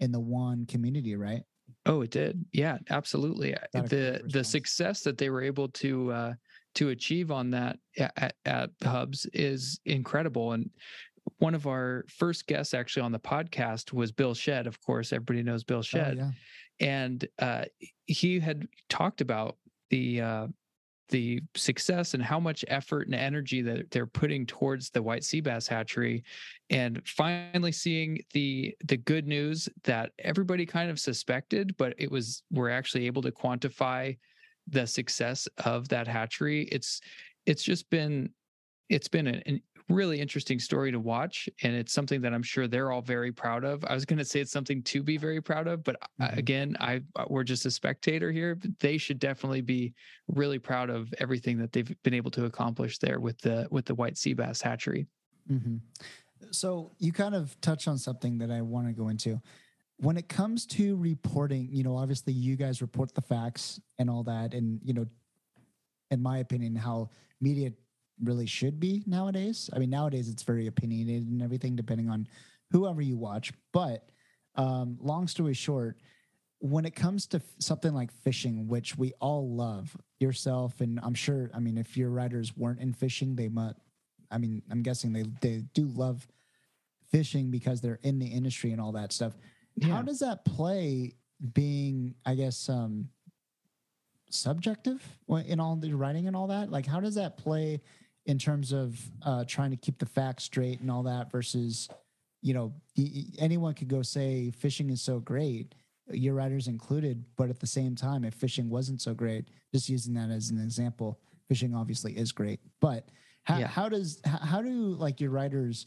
[0.00, 1.42] in the one community, right?
[1.86, 2.44] oh, it did.
[2.52, 3.54] Yeah, absolutely.
[3.72, 4.48] The the response.
[4.48, 6.32] success that they were able to uh,
[6.78, 10.52] to achieve on that at, at Hubbs is incredible.
[10.52, 10.70] And
[11.38, 14.66] one of our first guests actually on the podcast was Bill Shedd.
[14.66, 16.16] Of course, everybody knows Bill Oh, Shedd.
[16.16, 16.30] yeah.
[16.80, 17.64] and uh,
[18.06, 19.56] he had talked about
[19.90, 20.46] the uh,
[21.10, 25.40] the success and how much effort and energy that they're putting towards the white sea
[25.40, 26.22] bass hatchery,
[26.70, 32.42] and finally seeing the the good news that everybody kind of suspected, but it was
[32.50, 34.14] we're actually able to quantify
[34.70, 36.62] the success of that hatchery.
[36.72, 37.00] It's
[37.46, 38.30] it's just been
[38.88, 42.68] it's been a, an really interesting story to watch and it's something that i'm sure
[42.68, 45.40] they're all very proud of i was going to say it's something to be very
[45.40, 46.36] proud of but I- Mhm.
[46.38, 49.94] again i uh, we're just a spectator here but they should definitely be
[50.26, 53.94] really proud of everything that they've been able to accomplish there with the with the
[53.94, 55.06] white sea bass hatchery
[55.48, 55.76] hmm
[56.50, 59.40] So you kind of touch on something that I want to go into.
[59.98, 64.22] When it comes to reporting, you know, obviously you guys report the facts and all
[64.24, 65.06] that, and you know,
[66.10, 67.72] in my opinion, how media
[68.22, 69.70] really should be nowadays.
[69.72, 72.26] I mean, nowadays it's very opinionated and everything, depending on
[72.70, 73.52] whoever you watch.
[73.72, 74.08] But
[74.54, 75.98] um, long story short,
[76.60, 81.14] when it comes to f- something like fishing, which we all love, yourself and I'm
[81.14, 83.74] sure, I mean, if your writers weren't in fishing, they might.
[84.30, 86.26] I mean, I'm guessing they they do love
[87.10, 89.32] fishing because they're in the industry and all that stuff.
[89.82, 91.14] How does that play
[91.52, 93.08] being, I guess, um
[94.30, 95.02] subjective
[95.46, 96.70] in all the writing and all that?
[96.70, 97.80] Like how does that play
[98.26, 101.88] in terms of uh trying to keep the facts straight and all that versus
[102.40, 102.72] you know,
[103.40, 105.74] anyone could go say fishing is so great,
[106.12, 110.14] your writers included, but at the same time, if fishing wasn't so great, just using
[110.14, 112.60] that as an example, fishing obviously is great.
[112.80, 113.08] But
[113.42, 113.66] how, Yeah.
[113.66, 115.84] how does how, how do like your writers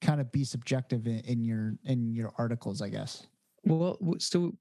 [0.00, 2.82] kind of be subjective in, in your in your articles?
[2.82, 3.26] I guess.
[3.64, 4.54] Well, so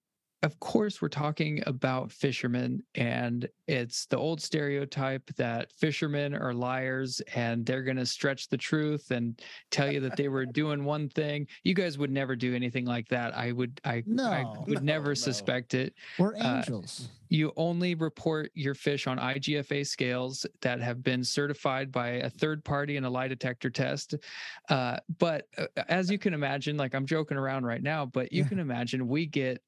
[0.44, 7.22] of course, we're talking about fishermen, and it's the old stereotype that fishermen are liars
[7.36, 11.10] and they're going to stretch the truth and tell you that they were doing one
[11.10, 11.48] thing.
[11.64, 13.36] You guys would never do anything like that.
[13.36, 15.14] I would, I, no, I would no, never no.
[15.16, 15.94] suspect it.
[16.18, 17.10] We're Uh, angels.
[17.30, 22.64] You only report your fish on IGFA scales that have been certified by a third
[22.64, 24.16] party in a lie detector test.
[24.70, 28.46] Uh, but uh, as you can imagine, like I'm joking around right now, but you
[28.46, 29.60] can imagine we get uh,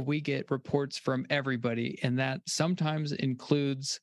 [0.00, 4.00] we get reports from everybody, and that sometimes includes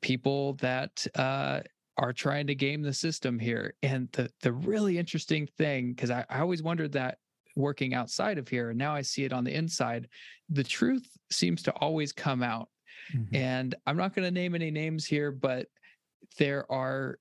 [0.00, 1.60] people that uh,
[1.96, 3.74] are trying to game the system here.
[3.82, 7.18] And the the really interesting thing, because I, I always wondered that
[7.56, 10.08] working outside of here, and now I see it on the inside,
[10.48, 12.68] the truth seems to always come out.
[13.14, 13.34] Mhm.
[13.34, 15.66] And I'm not going to name any names here, but
[16.38, 17.18] there are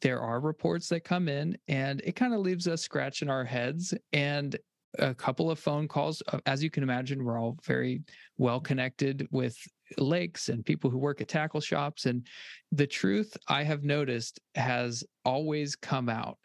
[0.00, 3.92] there are reports that come in and it kind of leaves us scratching our heads
[4.12, 4.56] and
[4.98, 8.02] a couple of phone calls Uh, as you can imagine we're all very
[8.38, 9.56] well connected with
[9.98, 12.26] lakes and people who work at tackle shops and
[12.72, 16.38] the truth i have noticed has always come out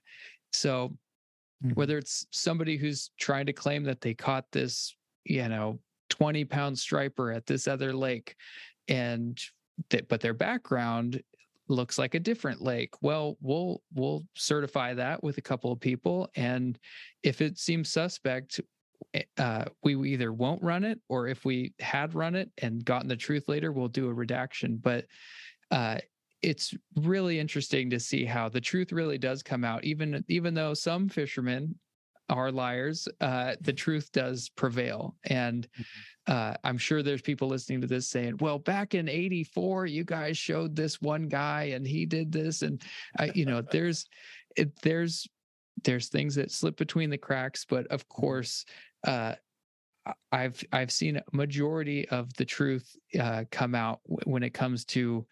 [0.52, 0.96] so
[1.64, 1.76] Mhm.
[1.76, 5.80] whether it's somebody who's trying to claim that they caught this you know
[6.10, 8.36] 20 pound striper at this other lake
[8.88, 9.42] and
[9.90, 11.22] that but their background
[11.68, 12.94] looks like a different lake.
[13.02, 16.78] Well we'll we'll certify that with a couple of people and
[17.24, 18.60] if it seems suspect
[19.14, 23.08] eh, uh, we either won't run it or if we had run it and gotten
[23.08, 24.78] the truth later we'll do a redaction.
[24.78, 25.06] But
[25.72, 25.98] uh,
[26.42, 30.74] it's really interesting to see how the truth really does come out even even though
[30.74, 31.76] some fishermen
[32.30, 35.16] are liars uh, the truth does prevail.
[35.26, 35.68] And
[36.28, 40.38] uh, I'm sure there's people listening to this saying, "Well, back in '84, you guys
[40.38, 42.82] showed this one guy, and he did this," and
[43.20, 44.08] I, you know, there's,
[44.56, 45.28] it, there's,
[45.84, 48.66] there's things that slip between the cracks, but of course,
[49.06, 49.36] uh,
[50.32, 54.86] I've I've seen a majority of the truth uh, come out w- when it comes
[54.86, 55.26] to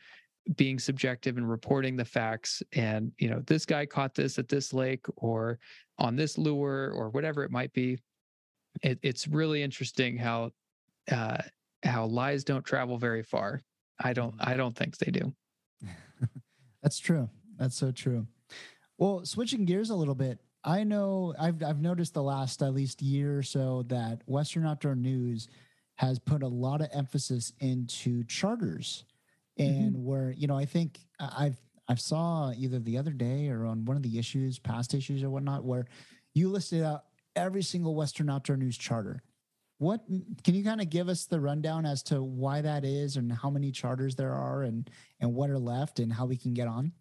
[0.55, 4.73] being subjective and reporting the facts and you know this guy caught this at this
[4.73, 5.57] lake or
[5.99, 7.97] on this lure or whatever it might be
[8.81, 10.51] it, it's really interesting how
[11.11, 11.37] uh,
[11.83, 13.61] how lies don't travel very far.
[14.03, 14.35] I don't.
[14.39, 15.33] I don't think they do.
[16.81, 17.29] That's true.
[17.57, 18.27] That's so true.
[18.97, 23.01] Well, switching gears a little bit, I know I've I've noticed the last at least
[23.01, 25.47] year or so that Western Outdoor News
[25.95, 29.05] has put a lot of emphasis into charters,
[29.57, 33.65] and where you know I think I- I've I've saw either the other day or
[33.65, 35.85] on one of the issues, past issues or whatnot, where
[36.33, 37.03] you listed out
[37.35, 39.21] every single Western Outdoor News charter.
[39.79, 40.05] What
[40.43, 43.49] can you kind of give us the rundown as to why that is and how
[43.49, 44.89] many charters there are and
[45.19, 46.93] and what are left and how we can get on?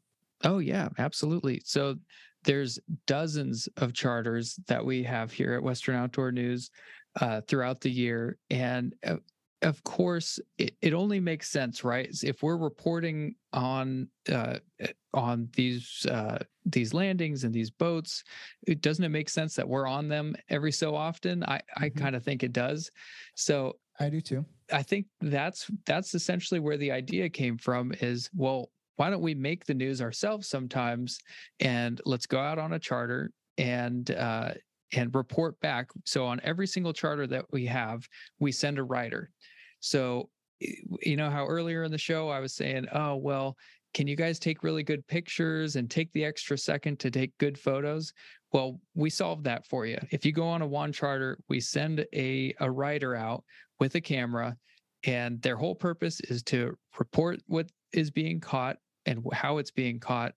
[0.42, 1.62] Oh yeah, absolutely.
[1.64, 1.96] So
[2.44, 6.70] there's dozens of charters that we have here at Western Outdoor News
[7.20, 9.16] uh, throughout the year, and uh,
[9.62, 12.09] of course, it, it only makes sense, right?
[12.22, 14.59] If we're reporting on uh,
[15.14, 18.25] on these uh, these landings and these boats,
[18.66, 21.44] it doesn't it make sense that we're on them every so often?
[21.44, 21.96] I I Mhm.
[21.96, 22.90] kind of think it does.
[23.37, 24.44] So I do too.
[24.72, 29.35] I think that's that's essentially where the idea came from is well why don't we
[29.35, 31.18] make the news ourselves sometimes
[31.61, 34.55] and let's go out on a charter and uh
[34.94, 38.07] and report back so on every single charter that we have
[38.38, 39.31] we send a writer
[39.82, 40.28] so
[41.02, 43.56] you know how earlier in the show I was saying oh well
[43.94, 47.58] can you guys take really good pictures and take the extra second to take good
[47.58, 48.14] photos?
[48.52, 52.06] Well we solved that for you if you go on a WON charter we send
[52.14, 53.44] a a writer out
[53.80, 54.56] with a camera
[55.04, 59.98] and their whole purpose is to report what is being caught and how it's being
[59.98, 60.32] caught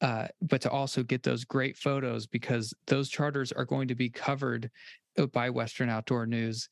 [0.00, 4.10] uh, but to also get those great photos because those charters are going to be
[4.10, 4.70] covered
[5.18, 6.68] uh, by western outdoor news.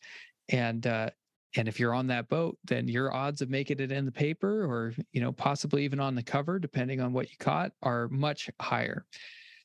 [0.49, 1.11] And uh,
[1.57, 4.65] and if you're on that boat then your odds of making it in the paper
[4.65, 8.51] or you know possibly even on the cover depending on what you caught are much
[8.61, 9.05] higher.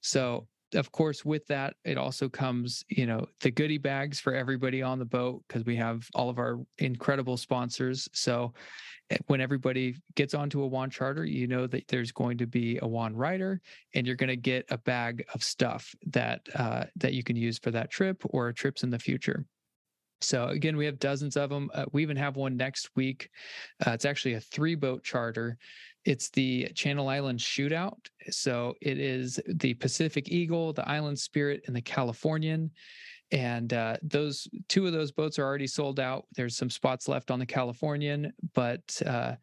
[0.02, 4.82] So of course with that it also comes you know the goodie bags for everybody
[4.82, 8.10] on the boat because we have all of our incredible sponsors.
[8.12, 8.54] So
[9.10, 12.80] eh, when everybody gets onto a WON charter you know that there's going to be
[12.82, 13.62] a WON rider
[13.96, 17.58] and you're going to get a bag of stuff that uh, that you can use
[17.58, 19.46] for that trip or trips in the future
[20.22, 23.30] so again we have dozens of them uh, we even have one next week
[23.86, 25.58] uh, it's actually a three boat charter
[26.08, 28.08] it's the Channel Island Shootout.
[28.30, 32.72] So it is the Pacific Eagle, the Island Spirit, and the Californian.
[33.32, 36.26] And uh, those two of those boats are already sold out.
[36.34, 39.34] There's some spots left on the Californian, but uh,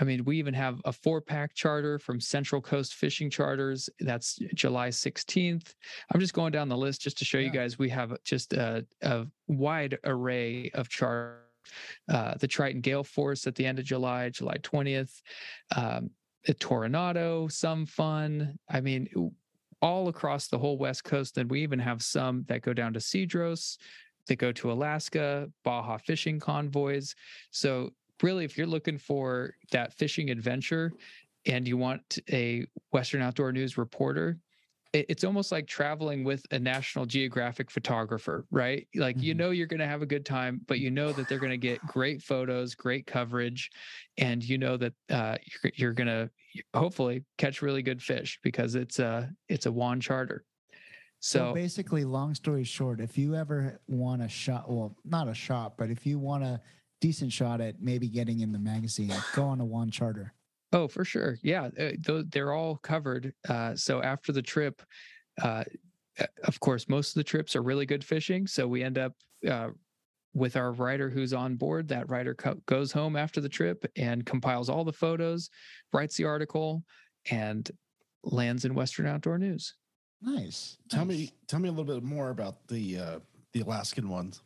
[0.00, 3.90] I mean, we even have a four pack charter from Central Coast Fishing Charters.
[4.00, 5.74] That's July 16th.
[6.12, 7.46] I'm just going down the list just to show yeah.
[7.46, 11.42] you guys we have just a, a wide array of charters.
[12.08, 15.20] Uh, the Triton Gale Force at the end of July, July 20th.
[15.76, 16.10] Um,
[16.46, 18.58] Toronado, some fun.
[18.70, 19.08] I mean,
[19.80, 21.38] all across the whole West Coast.
[21.38, 23.76] And we even have some that go down to Cedros,
[24.26, 27.14] that go to Alaska, Baja fishing convoys.
[27.50, 27.90] So
[28.22, 30.92] really, if you're looking for that fishing adventure
[31.46, 34.38] and you want a Western Outdoor News reporter,
[34.94, 38.88] it's almost like traveling with a National Geographic photographer, right?
[38.94, 39.24] Like mm-hmm.
[39.24, 41.50] you know you're going to have a good time, but you know that they're going
[41.50, 43.70] to get great photos, great coverage,
[44.16, 46.30] and you know that uh, you're, you're going to
[46.74, 50.44] hopefully catch really good fish because it's a it's a WON charter.
[51.20, 55.34] So, so, basically, long story short, if you ever want a shot, well, not a
[55.34, 56.60] shot, but if you want a
[57.00, 60.34] decent shot at maybe getting in the magazine, go on a WON charter.
[60.72, 61.38] Oh, for sure.
[61.42, 63.32] Yeah, uh, they're all covered.
[63.48, 64.82] Uh, so after the trip,
[65.42, 65.64] uh,
[66.44, 68.46] of course, most of the trips are really good fishing.
[68.46, 69.12] So we end up
[69.48, 69.70] uh,
[70.34, 71.88] with our writer who's on board.
[71.88, 75.48] That writer co- goes home after the trip and compiles all the photos,
[75.92, 76.84] writes the article,
[77.30, 77.70] and
[78.22, 79.74] lands in Western Outdoor News.
[80.20, 80.76] Nice.
[80.90, 81.16] Tell nice.
[81.16, 83.18] me, tell me a little bit more about the uh,
[83.52, 84.42] the Alaskan ones.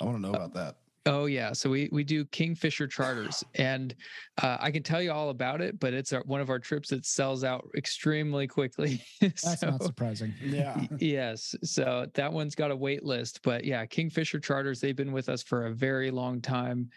[0.00, 0.76] I want to know uh, about that.
[1.04, 3.94] Oh yeah, so we we do Kingfisher charters, and
[4.40, 5.80] uh, I can tell you all about it.
[5.80, 9.02] But it's our, one of our trips that sells out extremely quickly.
[9.20, 10.32] That's so, not surprising.
[10.40, 10.86] Yeah.
[10.98, 11.54] yes.
[11.64, 14.80] So that one's got a wait list, but yeah, Kingfisher charters.
[14.80, 16.90] They've been with us for a very long time,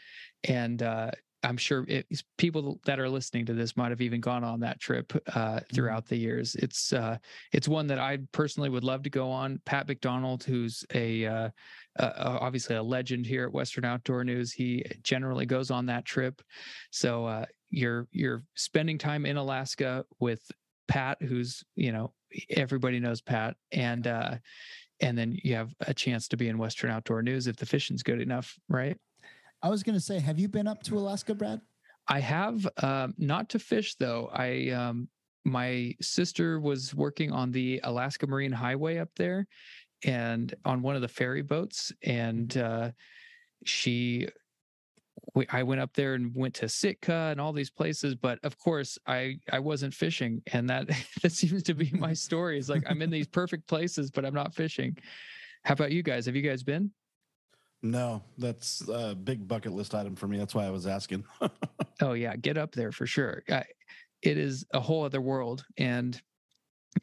[0.44, 1.12] and uh,
[1.46, 4.80] I'm sure it, people that are listening to this might have even gone on that
[4.80, 5.76] trip uh, mm-hmm.
[5.76, 6.56] throughout the years.
[6.56, 7.18] It's uh,
[7.52, 9.62] it's one that I personally would love to go on.
[9.66, 11.50] Pat McDonald, who's a uh,
[11.98, 16.42] obviously a legend here at Western Outdoor News, he generally goes on that trip.
[16.92, 20.42] So uh, you're you're spending time in Alaska with
[20.88, 22.14] Pat, who's you know
[22.50, 24.36] everybody knows Pat, and uh,
[25.00, 28.04] and then you have a chance to be in Western Outdoor News if the fishing's
[28.04, 28.98] good enough, right?
[29.66, 31.60] I was going to say, have you been up to Alaska, Brad?
[32.08, 34.30] I have, um, not to fish though.
[34.32, 35.10] I um,
[35.44, 39.48] my sister was working on the Alaska Marine Highway up there,
[40.04, 42.92] and on one of the ferry boats, and uh,
[43.64, 44.28] she.
[45.34, 48.60] We, I went up there and went to Sitka and all these places, but of
[48.60, 50.88] course I I wasn't fishing, and that
[51.24, 52.60] that seems to be my story.
[52.60, 54.96] Is like I'm in these perfect places, but I'm not fishing.
[55.64, 56.28] How about you guys?
[56.28, 56.92] Have you guys been?
[57.86, 60.40] No, that's a big bucket list item for me.
[60.40, 61.24] That's why I was asking.
[62.02, 63.44] oh yeah, get up there for sure.
[63.48, 63.64] I,
[64.24, 66.20] it is a whole other world, and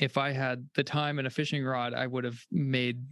[0.01, 3.05] if I had the time and a fishing rod, I would have made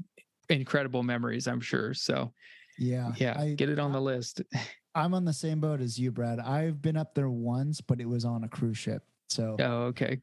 [0.49, 1.47] incredible memories.
[1.47, 1.95] I'm sure.
[1.95, 2.33] So
[2.77, 4.43] yeah, yeah, I, get it on the list.
[4.97, 6.41] I'm on the same boat as you, Brad.
[6.41, 9.05] I've been up there once, but it was on a cruise ship.
[9.29, 10.21] So oh, okay.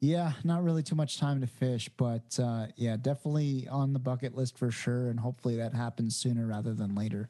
[0.00, 4.34] Yeah, not really too much time to fish, but uh, yeah, definitely on the bucket
[4.34, 5.10] list for sure.
[5.10, 7.28] And hopefully that happens sooner rather than later.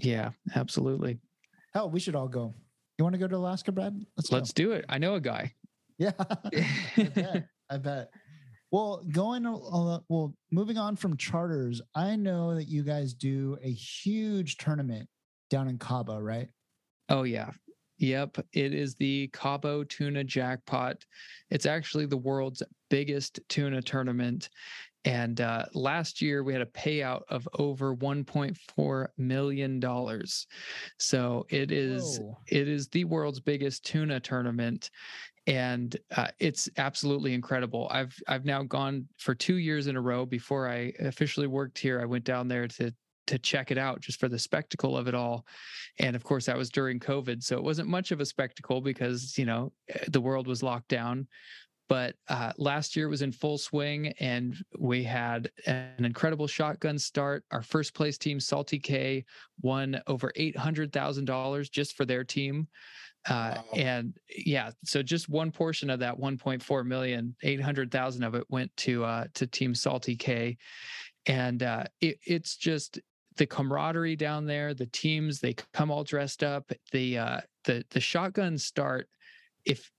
[0.00, 1.18] Yeah, absolutely.
[1.74, 2.54] Hell, we should all go.
[2.98, 4.00] You want to go to Alaska, Brad?
[4.16, 4.84] Let's Let's do it.
[4.88, 5.52] I know a guy.
[5.98, 7.48] Yeah, I bet.
[7.68, 8.10] I bet.
[8.70, 14.56] Well, going well, moving on from charters, I know that you guys do a huge
[14.56, 15.08] tournament
[15.50, 16.48] down in Cabo, right?
[17.08, 17.50] Oh yeah,
[18.02, 21.04] Yep, it is the Cabo Tuna Jackpot.
[21.50, 24.50] It's actually the world's biggest tuna tournament.
[25.04, 30.48] And uh, last year we had a payout of over 1.4 million dollars.
[30.98, 32.38] So it is Whoa.
[32.48, 34.90] it is the world's biggest tuna tournament,
[35.46, 37.86] and uh, it's absolutely incredible.
[37.92, 40.26] I've I've now gone for two years in a row.
[40.26, 42.92] Before I officially worked here, I went down there to
[43.26, 45.46] to check it out just for the spectacle of it all.
[45.98, 47.42] And of course, that was during COVID.
[47.42, 50.88] So it wasn't much of a spectacle because, you know, eh, the world was locked
[50.88, 51.26] down.
[51.88, 57.44] But uh, last year was in full swing, and we had an incredible shotgun start.
[57.50, 59.26] Our first place team, Salty K,
[59.60, 62.68] won over $800,000 just for their team.
[63.28, 63.64] Uh, wow.
[63.74, 69.04] And yeah, so just one portion of that 1.4 million, 800,000 of it went to
[69.04, 70.56] uh, to Team Salty K,
[71.26, 72.98] and uh, it, it's just
[73.36, 78.00] the camaraderie down there, the teams they come all dressed up, the uh, the the
[78.00, 79.08] shotgun start.
[79.64, 79.90] If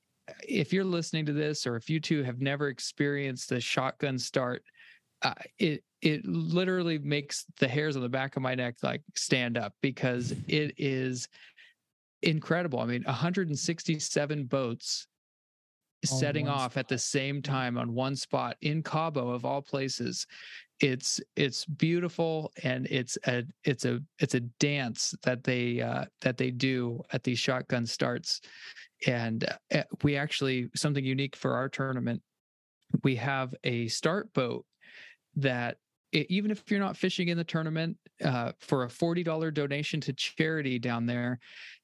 [0.48, 4.64] if you're listening to this, or if you two have never experienced the shotgun start,
[5.22, 9.58] uh, it it literally makes the hairs on the back of my neck like stand
[9.58, 11.30] up because it is
[12.22, 12.80] incredible.
[12.80, 15.08] I mean, 167 boats
[16.04, 16.78] setting off spot.
[16.78, 20.28] at the same time on one spot in Cabo of all places.
[20.80, 26.38] It's it's beautiful and it's a it's a it's a dance that they uh, that
[26.38, 28.42] they do at these shotgun starts,
[29.08, 32.22] and uh, we actually something unique for our tournament.
[33.04, 34.66] We have a start boat
[35.36, 35.78] that
[36.14, 40.80] even if you're not fishing in the tournament, uh, for a $40 donation to charity
[40.80, 41.40] down there,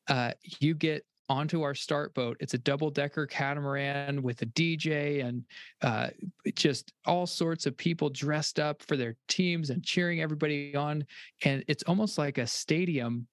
[0.08, 2.36] uh, you get onto our start boat.
[2.40, 5.44] It's a double decker catamaran with a DJ and
[5.82, 6.10] uh,
[6.56, 11.06] just all sorts of people dressed up for their teams and cheering everybody on.
[11.44, 13.28] And it's almost like a stadium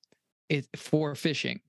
[0.77, 1.61] for fishing.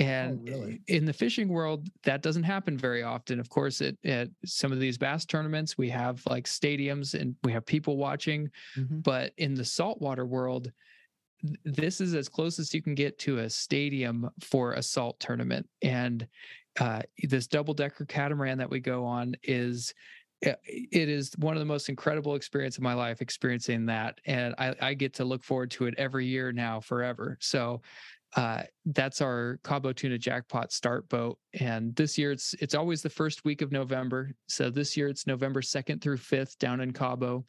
[0.00, 0.80] Oh, and oh, really?
[0.88, 3.38] in the fishing world, that doesn't happen very often.
[3.38, 7.52] Of course, at, at some of these bass tournaments, we have like stadiums and we
[7.52, 8.50] have people watching.
[8.76, 9.00] Mm-hmm.
[9.00, 10.72] But in the saltwater world,
[11.64, 15.68] this is as close as you can get to a stadium for a salt tournament.
[15.82, 16.26] And
[16.78, 19.92] uh, this double decker catamaran that we go on is
[20.42, 24.54] eh, it is one of the most incredible experience of my life experiencing that and
[24.56, 27.82] I, I, get to look forward to it every year now forever so
[28.36, 31.38] uh, that's our Cabo Tuna Jackpot start boat.
[31.58, 34.30] And this year it's it's always the first week of November.
[34.46, 37.44] So this year it's November 2nd through 5th down in Cabo.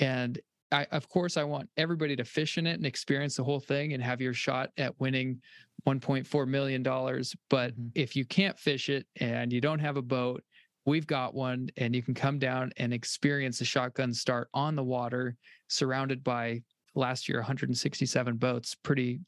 [0.00, 0.38] And
[0.72, 3.92] I, of course, I want everybody to fish in it and experience the whole thing
[3.92, 5.40] and have your shot at winning
[5.86, 6.82] $1.4 million.
[6.82, 7.88] But mm-hmm.
[7.94, 10.42] if you can't fish it and you don't have a boat,
[10.84, 14.82] we've got one and you can come down and experience a shotgun start on the
[14.82, 15.36] water
[15.68, 16.62] surrounded by
[16.94, 19.20] last year 167 boats pretty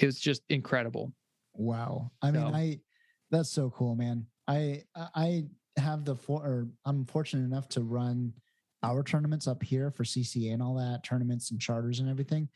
[0.00, 1.12] it was just incredible
[1.54, 2.78] wow i so, mean i
[3.30, 4.82] that's so cool man i
[5.14, 5.44] i
[5.76, 8.32] have the for or i'm fortunate enough to run
[8.82, 12.48] our tournaments up here for cca and all that tournaments and charters and everything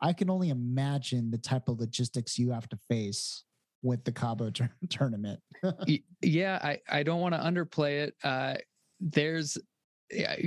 [0.00, 3.44] i can only imagine the type of logistics you have to face
[3.82, 5.40] with the cabo tur- tournament
[6.22, 8.54] yeah i i don't want to underplay it uh
[9.00, 9.58] there's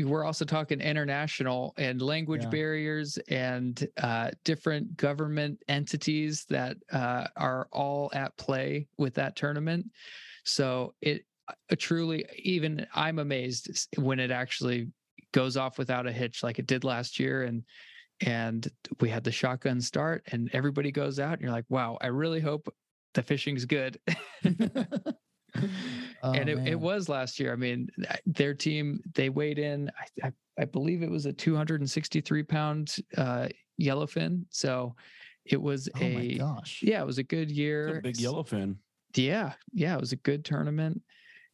[0.04, 2.50] we're also talking international and language yeah.
[2.50, 9.86] barriers and uh, different government entities that uh, are all at play with that tournament.
[10.46, 14.88] So it uh, truly, even I'm amazed when it actually
[15.34, 17.64] goes off without a hitch, like it did last year, and
[18.22, 18.68] and
[19.00, 22.42] we had the shotgun start, and everybody goes out, and you're like, wow, I really
[22.42, 22.74] hope
[23.14, 24.00] the fishing's good.
[26.24, 27.52] oh, and it, it, was last year.
[27.52, 27.90] I mean,
[28.26, 29.90] their team they weighed in.
[30.24, 33.48] I, I, I believe it was a 263 pound uh,
[33.82, 34.46] yellowfin.
[34.50, 34.96] So
[35.46, 37.98] it was oh a gosh, yeah, it was a good year.
[37.98, 38.76] A big yellowfin.
[39.16, 41.02] Yeah, yeah, it was a good tournament.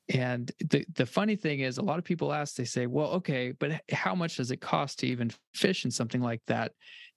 [0.09, 3.51] And the the funny thing is, a lot of people ask, they say, "Well, okay,
[3.51, 6.73] but how much does it cost to even fish in something like that?"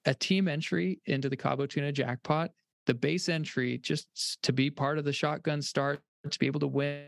[0.06, 2.50] A team entry into the Cabo Tuna Jackpot,
[2.86, 6.66] the base entry, just to be part of the shotgun start to be able to
[6.66, 7.04] win.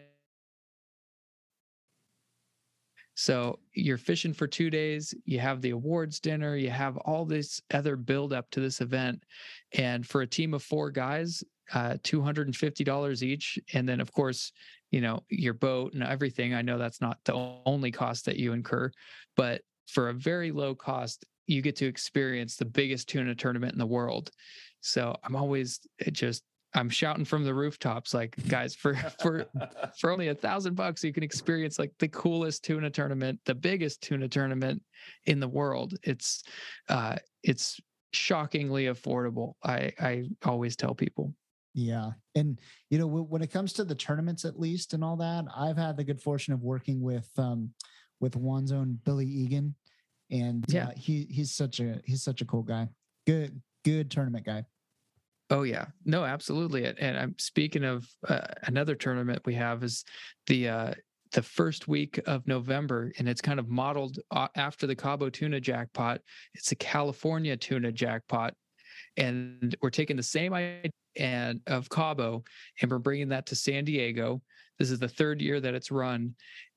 [3.14, 7.60] So you're fishing for two days, you have the awards dinner, you have all this
[7.72, 9.24] other build up to this event.
[9.72, 13.58] And for a team of four guys, uh, $250 each.
[13.74, 14.52] And then, of course,
[14.90, 16.54] you know, your boat and everything.
[16.54, 17.34] I know that's not the
[17.64, 18.90] only cost that you incur,
[19.36, 23.78] but for a very low cost, you get to experience the biggest tuna tournament in
[23.78, 24.30] the world.
[24.80, 25.80] So I'm always
[26.12, 29.46] just I'm shouting from the rooftops, like guys, for for
[29.98, 34.02] for only a thousand bucks, you can experience like the coolest tuna tournament, the biggest
[34.02, 34.82] tuna tournament
[35.26, 35.94] in the world.
[36.02, 36.44] It's
[36.88, 37.80] uh, it's
[38.12, 39.54] shockingly affordable.
[39.64, 41.34] I I always tell people.
[41.72, 42.58] Yeah, and
[42.88, 45.96] you know when it comes to the tournaments, at least and all that, I've had
[45.96, 47.70] the good fortune of working with um
[48.18, 49.74] with WON's own Billy Egan,
[50.30, 52.88] and yeah, uh, he he's such a he's such a cool guy.
[53.26, 54.64] Good good tournament guy.
[55.50, 56.86] Oh yeah, no, absolutely.
[56.86, 60.04] And I'm speaking of uh, another tournament we have is
[60.46, 60.94] the uh,
[61.32, 64.18] the first week of November, and it's kind of modeled
[64.56, 66.20] after the Cabo Tuna Jackpot.
[66.54, 68.54] It's a California Tuna Jackpot,
[69.16, 72.44] and we're taking the same idea and of Cabo,
[72.80, 74.42] and we're bringing that to San Diego.
[74.78, 76.34] This is the third year that it's run,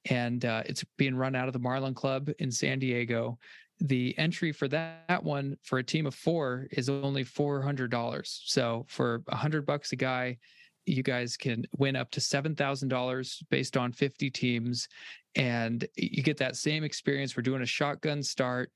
[0.10, 3.38] and uh, it's being run out of the Marlin Club in San Diego
[3.80, 8.22] the entry for that, one for a team of four is only $400.
[8.46, 10.38] So for a hundred bucks a guy,
[10.86, 14.88] you guys can win up to $7,000 based on 50 teams.
[15.36, 17.36] And you get that same experience.
[17.36, 18.72] We're doing a shotgun start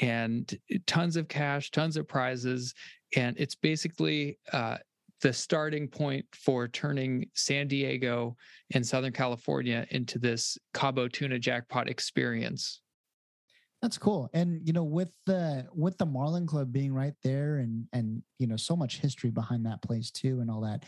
[0.00, 0.56] and
[0.86, 2.74] tons of cash, tons of prizes.
[3.16, 4.78] And it's basically uh,
[5.22, 8.36] the starting point for turning San Diego
[8.74, 12.80] and Southern California into this Cabo tuna jackpot experience.
[13.80, 14.28] That's cool.
[14.34, 18.46] And you know, with the with the Marlin Club being right there and and you
[18.46, 20.84] know, so much history behind that place too and all that.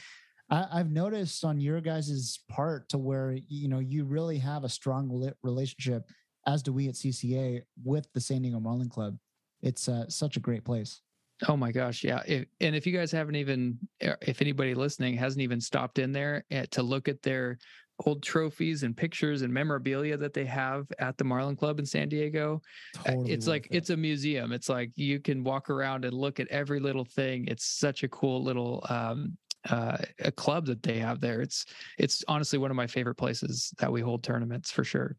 [0.50, 4.68] I, have noticed on your guys' part to where you know you really have a
[4.68, 6.08] strong relationship,
[6.46, 9.16] as do we at CCA with the San Diego Marlin Club.
[9.62, 11.00] It's uh, such a great place.
[11.48, 12.22] Oh my gosh, yeah.
[12.26, 16.12] If, and if you guys haven't even, er, if anybody listening hasn't even stopped in
[16.12, 17.58] there at, to look at their
[18.06, 22.08] old trophies and pictures and memorabilia that they have at the Marlin Club in San
[22.08, 22.60] Diego.
[23.00, 23.76] Uh, totally it's like it.
[23.76, 24.52] it's a museum.
[24.52, 27.46] It's like you can walk around and look at every little thing.
[27.48, 29.36] It's such a cool little um,
[29.68, 31.40] uh, a club that they have there.
[31.40, 31.66] It's
[31.98, 35.16] it's honestly one of my favorite places that we hold tournaments for sure.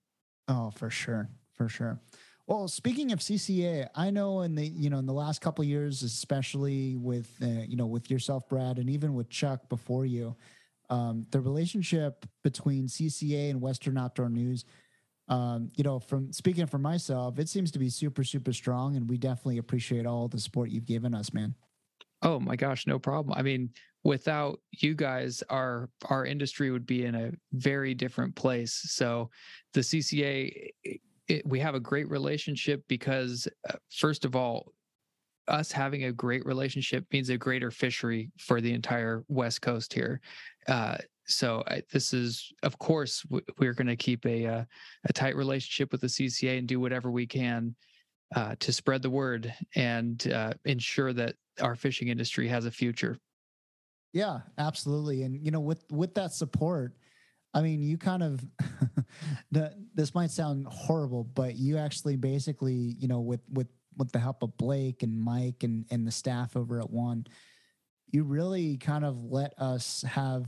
[0.47, 1.99] Oh, for sure, for sure.
[2.47, 6.03] Well, speaking of CCA, I know in the you know in the last couple years,
[6.03, 10.35] especially with uh, you know with yourself, Brad, and even with Chuck before you,
[10.91, 14.65] um, the relationship between CCA and Western Outdoor News,
[15.27, 19.09] um, you know, from speaking for myself, it seems to be super, super strong, and
[19.09, 21.55] we definitely appreciate all the support you've given us, man.
[22.21, 23.35] Oh my gosh, no problem.
[23.35, 23.71] I mean,
[24.03, 28.73] without you guys, our our industry would be in a very different place.
[28.89, 29.31] So,
[29.73, 30.69] the CCA,
[31.27, 34.71] it, we have a great relationship because, uh, first of all,
[35.47, 40.19] us having a great relationship means a greater fishery for the entire West Coast here.
[40.67, 40.97] Uh,
[41.27, 43.25] so I, this is, of course,
[43.59, 44.63] we're going to keep a, a, uh,
[45.05, 47.75] a tight relationship with the CCA and do whatever we can
[48.35, 53.17] uh, to spread the word and uh, ensure that our fishing industry has a future.
[54.13, 55.23] Yeah, absolutely.
[55.23, 56.93] And you know, with with that support,
[57.55, 58.45] I mean, you kind of
[59.95, 64.43] this might sound horrible, but you actually basically, you know, with with with the help
[64.43, 67.25] of Blake and Mike and and the staff over at WON,
[68.11, 70.47] you really kind of let us have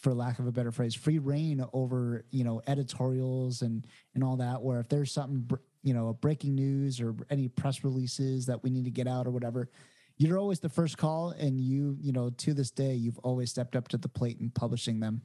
[0.00, 4.36] for lack of a better phrase free reign over you know editorials and and all
[4.36, 5.48] that where if there's something
[5.82, 9.30] you know breaking news or any press releases that we need to get out or
[9.30, 9.70] whatever
[10.18, 13.74] you're always the first call and you you know to this day you've always stepped
[13.74, 15.22] up to the plate in publishing them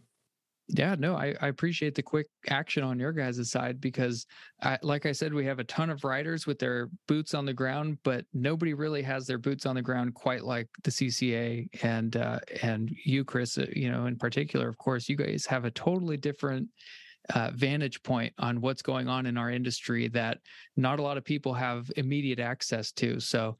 [0.71, 4.27] yeah, no, I, I appreciate the quick action on your guys' side because,
[4.61, 7.53] I, like I said, we have a ton of riders with their boots on the
[7.53, 12.17] ground, but nobody really has their boots on the ground quite like the CCA and
[12.17, 13.57] uh, and you, Chris.
[13.57, 16.69] Uh, you know, in particular, of course, you guys have a totally different
[17.33, 20.39] uh, vantage point on what's going on in our industry that
[20.75, 23.19] not a lot of people have immediate access to.
[23.19, 23.57] So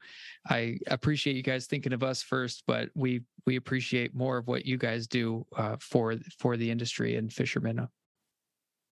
[0.48, 4.66] I appreciate you guys thinking of us first, but we we appreciate more of what
[4.66, 7.86] you guys do uh, for for the industry and fishermen.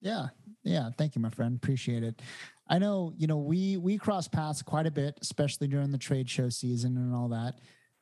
[0.01, 0.27] Yeah,
[0.63, 0.89] yeah.
[0.97, 1.55] Thank you, my friend.
[1.55, 2.21] Appreciate it.
[2.67, 6.29] I know you know we we cross paths quite a bit, especially during the trade
[6.29, 7.55] show season and all that.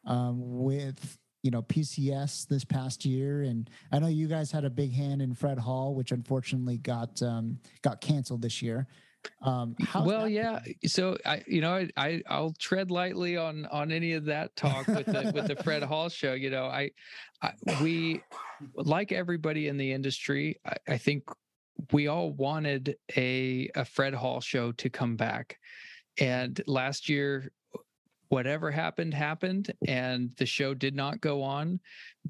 [0.05, 4.69] Um, with you know PCS this past year, and I know you guys had a
[4.69, 8.87] big hand in Fred Hall, which unfortunately got um, got canceled this year.
[9.43, 10.59] Um, well, yeah.
[10.87, 14.87] So I, you know, I, I will tread lightly on on any of that talk
[14.87, 16.33] with the with the Fred Hall show.
[16.33, 16.89] You know, I,
[17.43, 18.23] I we
[18.73, 20.59] like everybody in the industry.
[20.65, 21.29] I, I think
[21.91, 25.59] we all wanted a a Fred Hall show to come back,
[26.19, 27.51] and last year
[28.35, 31.79] whatever happened happened and the show did not go on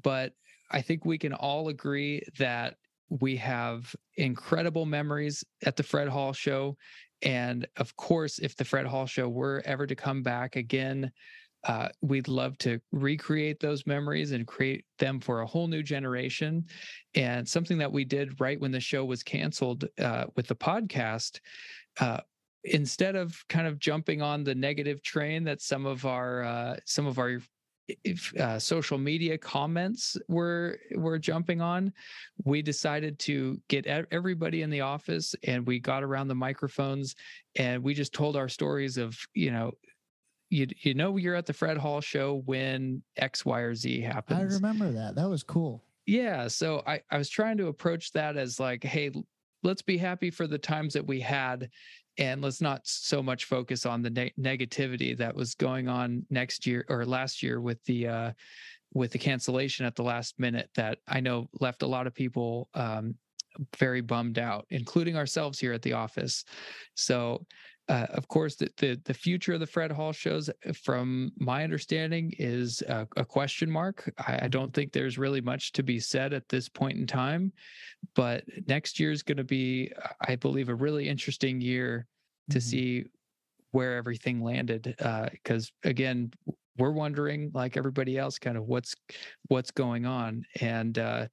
[0.04, 0.34] but
[0.70, 2.76] i think we can all agree that
[3.08, 6.76] we have incredible memories at the fred hall show
[7.22, 11.10] and of course if the fred hall show were ever to come back again
[11.64, 16.64] uh, we'd love to recreate those memories and create them for a whole new generation.
[17.16, 21.40] And something that we did right when the show was canceled uh, with the podcast
[21.98, 22.20] uh,
[22.66, 27.06] instead of kind of jumping on the negative train that some of our uh, some
[27.06, 27.40] of our
[28.40, 31.92] uh, social media comments were were jumping on,
[32.44, 37.14] we decided to get everybody in the office and we got around the microphones
[37.56, 39.72] and we just told our stories of you know
[40.50, 44.52] you you know you're at the Fred Hall show when X Y or Z happens.
[44.52, 45.14] I remember that.
[45.14, 45.82] That was cool.
[46.06, 49.12] Yeah, so I I was trying to approach that as like, hey,
[49.62, 51.68] let's be happy for the times that we had
[52.18, 56.66] and let's not so much focus on the ne- negativity that was going on next
[56.66, 58.32] year or last year with the uh,
[58.94, 62.68] with the cancellation at the last minute that I know left a lot of people
[62.74, 63.14] um,
[63.78, 66.44] very bummed out, including ourselves here at the office.
[66.94, 67.46] So,
[67.88, 71.62] uh, of course, the, the, the future of the Fred Hall shows, uh, from my
[71.62, 74.12] understanding, is a, a question mark.
[74.18, 77.52] I, I, don't think there's really much to be said at this point in time,
[78.16, 79.92] but next year is going to be,
[80.26, 82.06] I believe, a really interesting year
[82.50, 82.68] to mm-hmm.
[82.68, 83.04] see
[83.70, 84.94] where everything landed.
[85.32, 86.32] Because uh, again,
[86.78, 88.94] we're wondering, like everybody else, kind of what's
[89.48, 91.26] what's going on, and uh,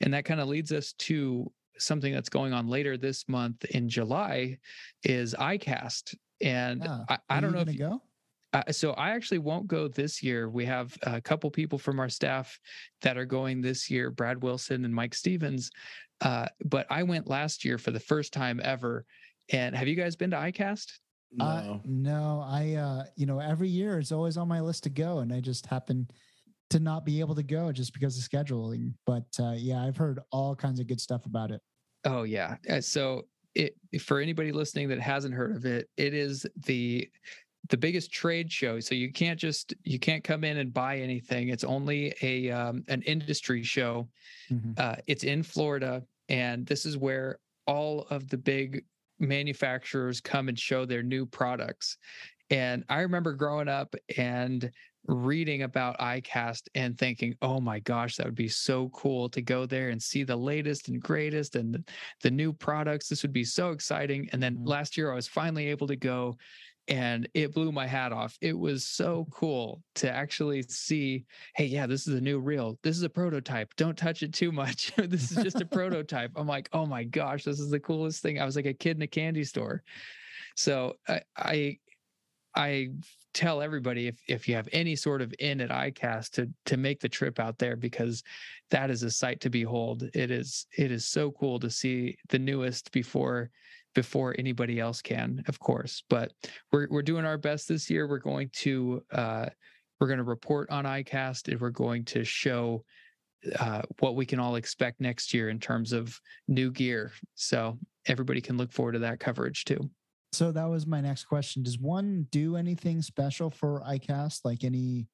[0.00, 1.50] and that kind of leads us to
[1.80, 4.58] something that's going on later this month in July
[5.02, 6.14] is ICAST.
[6.42, 7.00] And yeah.
[7.08, 8.02] I, I don't know if you go.
[8.52, 10.48] Uh, so I actually won't go this year.
[10.48, 12.58] We have a couple people from our staff
[13.02, 15.70] that are going this year, Brad Wilson and Mike Stevens.
[16.20, 19.04] Uh, but I went last year for the first time ever.
[19.52, 20.86] And have you guys been to ICAST?
[21.32, 22.44] No, uh, no.
[22.44, 25.40] I, uh, you know, every year it's always on my list to go, and I
[25.40, 26.08] just happen
[26.70, 28.94] to not be able to go just because of scheduling.
[29.06, 31.60] But uh, yeah, I've heard all kinds of good stuff about it.
[32.04, 32.56] Oh yeah.
[32.68, 37.08] Uh, so it for anybody listening that hasn't heard of it, it is the
[37.68, 38.80] the biggest trade show.
[38.80, 41.48] So you can't just you can't come in and buy anything.
[41.48, 44.08] It's only a um, an industry show.
[44.50, 44.72] Mm-hmm.
[44.76, 48.84] Uh, it's in Florida, and this is where all of the big
[49.18, 51.98] manufacturers come and show their new products.
[52.50, 54.70] And I remember growing up and
[55.06, 59.66] reading about ICAST and thinking, oh my gosh, that would be so cool to go
[59.66, 61.84] there and see the latest and greatest and
[62.22, 63.08] the, new products.
[63.08, 64.28] This would be so exciting.
[64.32, 64.68] And then mm-hmm.
[64.68, 66.36] last year, I was finally able to go
[66.88, 68.36] and it blew my hat off.
[68.40, 71.24] It was so cool to actually see,
[71.54, 72.78] hey, yeah, this is a new reel.
[72.82, 73.74] This is a prototype.
[73.76, 74.92] Don't touch it too much.
[74.96, 76.32] this is just a prototype.
[76.36, 78.40] I'm like, oh my gosh, this is the coolest thing.
[78.40, 79.82] I was like a kid in a candy store.
[80.56, 81.78] So I, I
[82.54, 82.88] I
[83.32, 87.00] tell everybody if if you have any sort of in at ICAST to to make
[87.00, 88.22] the trip out there because
[88.70, 90.08] that is a sight to behold.
[90.14, 93.50] It is it is so cool to see the newest before
[93.94, 96.02] before anybody else can, of course.
[96.08, 96.32] But
[96.72, 98.08] we're we're doing our best this year.
[98.08, 99.46] We're going to uh,
[100.00, 102.84] we're going to report on ICAST and we're going to show
[103.58, 107.12] uh, what we can all expect next year in terms of new gear.
[107.34, 109.90] So everybody can look forward to that coverage too.
[110.32, 111.62] So that was my next question.
[111.62, 115.08] Does WON do anything special for ICAST, like any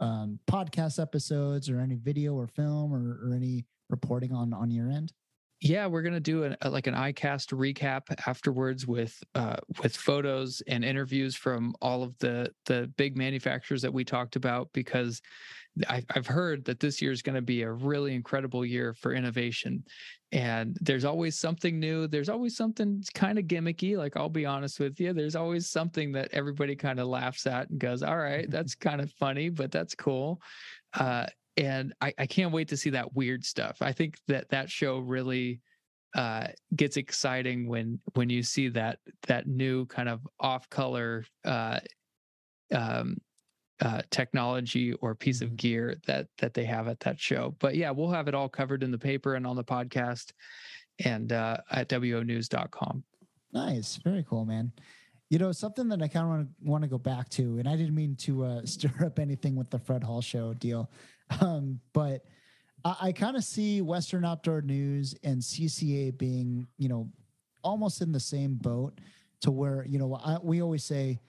[0.00, 4.90] um, podcast episodes or any video or film or, or any reporting on on your
[4.90, 5.12] end?
[5.60, 10.84] Yeah, we're gonna do an, like an ICAST recap afterwards with uh, with photos and
[10.84, 15.20] interviews from all of the the big manufacturers that we talked about because
[15.88, 19.12] I, I've heard that this year is going to be a really incredible year for
[19.12, 19.84] innovation,
[20.32, 22.06] and there's always something new.
[22.06, 23.96] There's always something kind of gimmicky.
[23.96, 27.70] Like I'll be honest with you, there's always something that everybody kind of laughs at
[27.70, 30.40] and goes, "All right, that's kind of funny, but that's cool."
[30.94, 31.26] Uh,
[31.56, 33.78] and I, I can't wait to see that weird stuff.
[33.80, 35.60] I think that that show really
[36.14, 41.80] uh, gets exciting when when you see that that new kind of off color uh,
[42.72, 43.16] um,
[43.80, 45.56] uh, technology or piece of mm-hmm.
[45.56, 47.54] gear that that they have at that show.
[47.58, 50.32] But yeah, we'll have it all covered in the paper and on the podcast
[51.04, 53.04] and uh, at wonews.com.
[53.52, 54.72] Nice, very cool, man.
[55.30, 57.68] You know, something that I kind of want to want to go back to, and
[57.68, 60.90] I didn't mean to uh, stir up anything with the Fred Hall show deal,
[61.40, 62.24] um, but
[62.84, 67.10] I, I kind of see Western Outdoor News and CCA being, you know,
[67.62, 69.00] almost in the same boat
[69.42, 71.20] to where, you know, I, we always say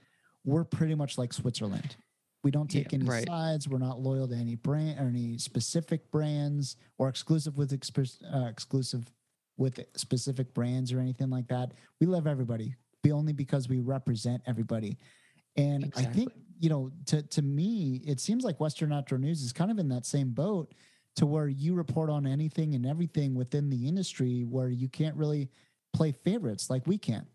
[0.46, 1.96] we're pretty much like Switzerland.
[2.44, 3.28] We don't take yeah, any right.
[3.28, 3.68] sides.
[3.68, 8.48] We're not loyal to any brand or any specific brands or exclusive with exp- uh,
[8.48, 9.12] exclusive
[9.58, 11.74] with specific brands or anything like that.
[12.00, 14.98] We love everybody, be only because we represent everybody.
[15.58, 16.10] And exactly.
[16.10, 19.70] I think, you know, to to me, it seems like Western Outdoor News is kind
[19.70, 20.74] of in that same boat
[21.18, 25.50] to where you report on anything and everything within the industry where you can't really
[25.92, 27.26] play favorites like we can.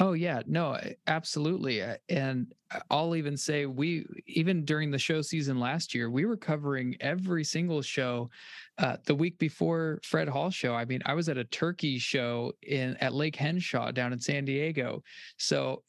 [0.00, 1.82] Oh yeah, no, absolutely.
[2.08, 2.52] And
[2.90, 7.44] I'll even say we even during the show season last year, we were covering every
[7.44, 8.30] single show
[8.78, 10.74] uh, the week before Fred Hall show.
[10.74, 14.46] I mean, I was at a turkey show in at Lake Henshaw down in San
[14.46, 15.02] Diego.
[15.36, 15.82] So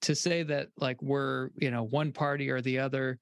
[0.00, 3.18] to say that like we're you know one party or the other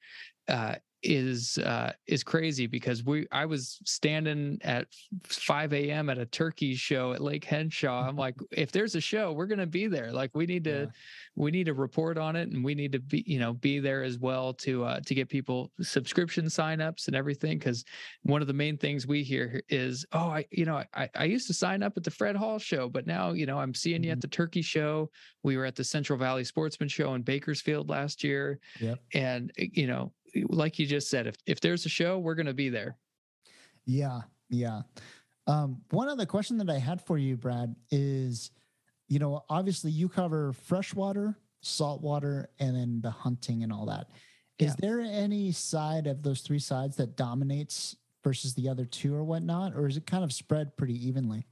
[0.49, 4.87] uh, is uh, is crazy because we I was standing at
[5.25, 6.09] 5 a.m.
[6.09, 8.07] at a turkey show at Lake Henshaw.
[8.07, 10.13] I'm like, if there's a show, we're gonna be there.
[10.13, 10.87] Like we need to yeah.
[11.35, 14.03] we need to report on it and we need to be you know be there
[14.03, 17.59] as well to uh, to get people subscription signups and everything.
[17.59, 17.85] Because
[18.23, 21.47] one of the main things we hear is, oh, I you know I I used
[21.49, 24.05] to sign up at the Fred Hall show, but now you know I'm seeing mm-hmm.
[24.05, 24.21] you at mm-hmm.
[24.21, 25.11] the turkey show.
[25.43, 29.01] We were at the Central Valley Sportsman Show in Bakersfield last year, yep.
[29.13, 30.13] and you know
[30.49, 32.97] like you just said, if if there's a show, we're going to be there.
[33.85, 34.83] Yeah, yeah.
[35.47, 38.51] Um, one other question that I had for you, Brad, is,
[39.09, 44.09] you know, obviously you cover freshwater, saltwater, and then the hunting and all that.
[44.59, 44.74] Is yeah.
[44.78, 49.74] there any side of those three sides that dominates versus the other two or whatnot,
[49.74, 51.47] or is it kind of spread pretty evenly?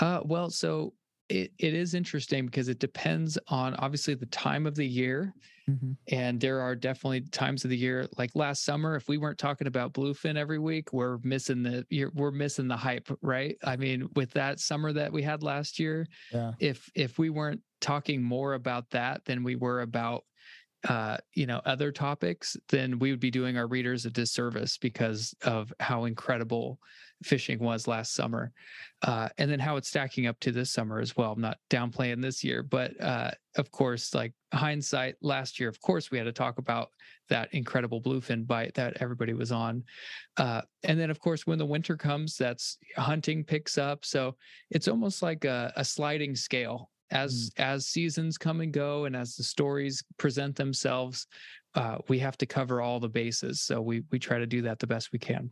[0.00, 0.94] Uh, well, so
[1.28, 5.34] it, it is interesting because it depends on obviously the time of the year
[5.68, 5.92] Mm-hmm.
[6.08, 9.66] And there are definitely times of the year, like last summer, if we weren't talking
[9.66, 13.56] about bluefin every week, we're missing the we're missing the hype, right?
[13.64, 16.52] I mean, with that summer that we had last year, yeah.
[16.58, 20.24] if if we weren't talking more about that than we were about
[20.88, 25.34] uh, you know other topics, then we would be doing our readers a disservice because
[25.42, 26.78] of how incredible
[27.22, 28.52] fishing was last summer,
[29.02, 31.32] uh, and then how it's stacking up to this summer as well.
[31.32, 36.10] I'm not downplaying this year, but uh, of course, like hindsight, last year, of course,
[36.10, 36.90] we had to talk about
[37.28, 39.84] that incredible bluefin bite that everybody was on,
[40.36, 44.04] uh, and then of course, when the winter comes, that's hunting picks up.
[44.04, 44.36] So
[44.70, 47.62] it's almost like a, a sliding scale as mm.
[47.62, 51.26] as seasons come and go and as the stories present themselves
[51.74, 54.78] uh, we have to cover all the bases so we we try to do that
[54.78, 55.50] the best we can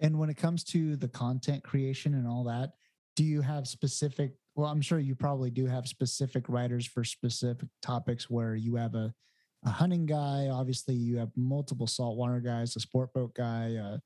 [0.00, 2.70] and when it comes to the content creation and all that
[3.16, 7.68] do you have specific well i'm sure you probably do have specific writers for specific
[7.82, 9.12] topics where you have a
[9.64, 13.98] a hunting guy obviously you have multiple saltwater guys a sport boat guy uh,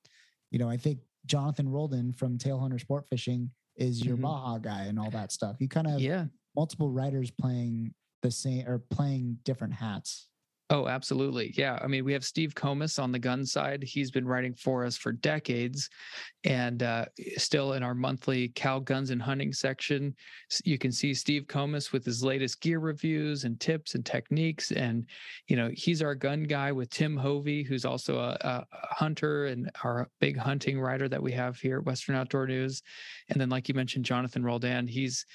[0.50, 4.24] you know i think jonathan roldan from tail hunter sport fishing is your mm-hmm.
[4.24, 6.24] baja guy and all that stuff you kind of yeah
[6.54, 10.28] multiple writers playing the same or playing different hats.
[10.72, 11.52] Oh, absolutely.
[11.54, 11.78] Yeah.
[11.82, 13.82] I mean, we have Steve Comus on the gun side.
[13.82, 15.90] He's been writing for us for decades.
[16.44, 17.04] And uh,
[17.36, 20.14] still in our monthly Cal Guns and Hunting section,
[20.64, 24.70] you can see Steve Comus with his latest gear reviews and tips and techniques.
[24.70, 25.04] And,
[25.46, 29.70] you know, he's our gun guy with Tim Hovey, who's also a, a hunter and
[29.84, 32.82] our big hunting writer that we have here at Western Outdoor News.
[33.28, 35.26] And then, like you mentioned, Jonathan Roldan, he's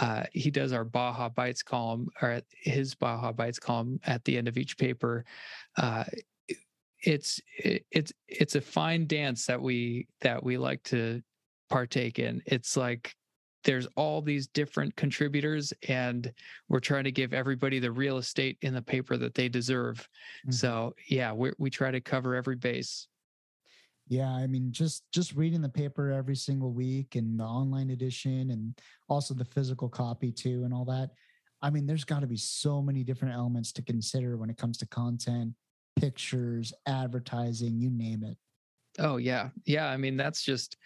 [0.00, 4.48] uh, he does our Baja Bites column or his Baja Bites column at the end
[4.48, 5.24] of each paper.
[5.76, 6.04] Uh,
[7.02, 11.22] it's it, it's it's a fine dance that we that we like to
[11.68, 12.42] partake in.
[12.46, 13.14] It's like
[13.64, 16.32] there's all these different contributors and
[16.70, 19.98] we're trying to give everybody the real estate in the paper that they deserve.
[19.98, 20.52] Mm-hmm.
[20.52, 23.06] So yeah, we we try to cover every base.
[24.10, 28.50] Yeah, I mean, just just reading the paper every single week and the online edition,
[28.50, 28.76] and
[29.08, 31.10] also the physical copy too, and all that.
[31.62, 34.78] I mean, there's got to be so many different elements to consider when it comes
[34.78, 35.54] to content,
[35.94, 38.36] pictures, advertising, you name it.
[38.98, 39.86] Oh yeah, yeah.
[39.86, 40.76] I mean, that's just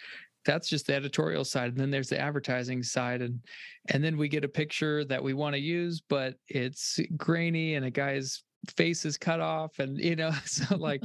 [0.44, 3.40] that's just the editorial side and then there's the advertising side and
[3.88, 7.86] and then we get a picture that we want to use but it's grainy and
[7.86, 8.42] a guy's
[8.72, 11.02] face is cut off and you know so like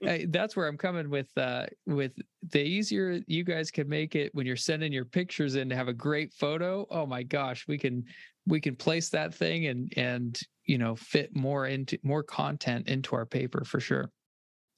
[0.28, 2.12] that's where i'm coming with uh with
[2.50, 5.88] the easier you guys can make it when you're sending your pictures in to have
[5.88, 8.04] a great photo oh my gosh we can
[8.46, 13.14] we can place that thing and and you know fit more into more content into
[13.14, 14.10] our paper for sure.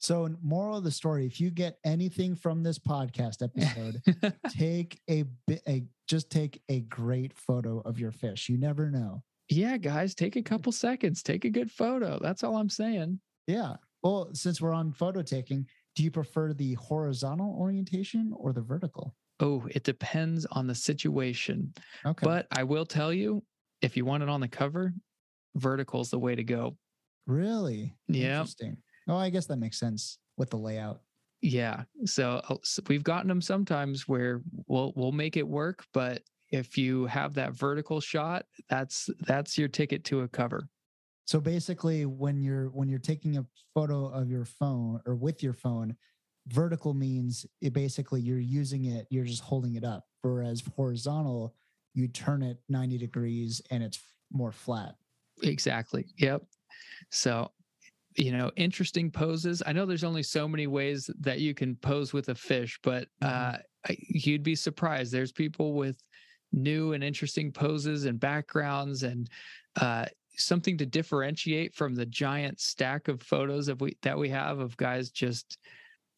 [0.01, 4.01] So moral of the story if you get anything from this podcast episode
[4.49, 5.25] take a
[5.67, 8.49] a just take a great photo of your fish.
[8.49, 12.19] You never know yeah, guys, take a couple seconds, take a good photo.
[12.21, 13.19] That's all I'm saying.
[13.47, 13.75] Yeah.
[14.03, 19.15] Well, since we're on photo taking, do you prefer the horizontal orientation or the vertical?
[19.39, 21.73] Oh, it depends on the situation.
[22.05, 22.23] Okay.
[22.23, 23.43] But I will tell you,
[23.81, 24.93] if you want it on the cover,
[25.55, 26.77] vertical is the way to go.
[27.25, 27.95] Really?
[28.07, 28.39] Yeah.
[28.39, 28.77] Interesting.
[29.07, 31.01] Oh, I guess that makes sense with the layout.
[31.41, 31.83] Yeah.
[32.05, 36.21] So, uh, so we've gotten them sometimes where we'll we'll make it work, but
[36.51, 40.67] if you have that vertical shot, that's that's your ticket to a cover.
[41.25, 43.45] So basically when you're when you're taking a
[43.75, 45.95] photo of your phone or with your phone,
[46.47, 50.05] vertical means it basically you're using it, you're just holding it up.
[50.21, 51.53] Whereas horizontal,
[51.93, 53.99] you turn it 90 degrees and it's
[54.31, 54.95] more flat.
[55.43, 56.07] Exactly.
[56.17, 56.43] Yep.
[57.11, 57.51] So
[58.15, 62.11] you know interesting poses i know there's only so many ways that you can pose
[62.11, 63.55] with a fish but mm-hmm.
[63.55, 66.01] uh you'd be surprised there's people with
[66.51, 69.29] new and interesting poses and backgrounds and
[69.79, 74.59] uh, something to differentiate from the giant stack of photos of we that we have
[74.59, 75.57] of guys just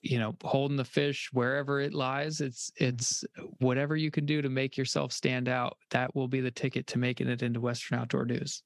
[0.02, 2.86] you know holding the fish wherever it lies it's mm-hmm.
[2.86, 3.24] it's
[3.60, 6.98] whatever you can do to make yourself stand out that will be the ticket to
[6.98, 8.64] making it into western outdoor news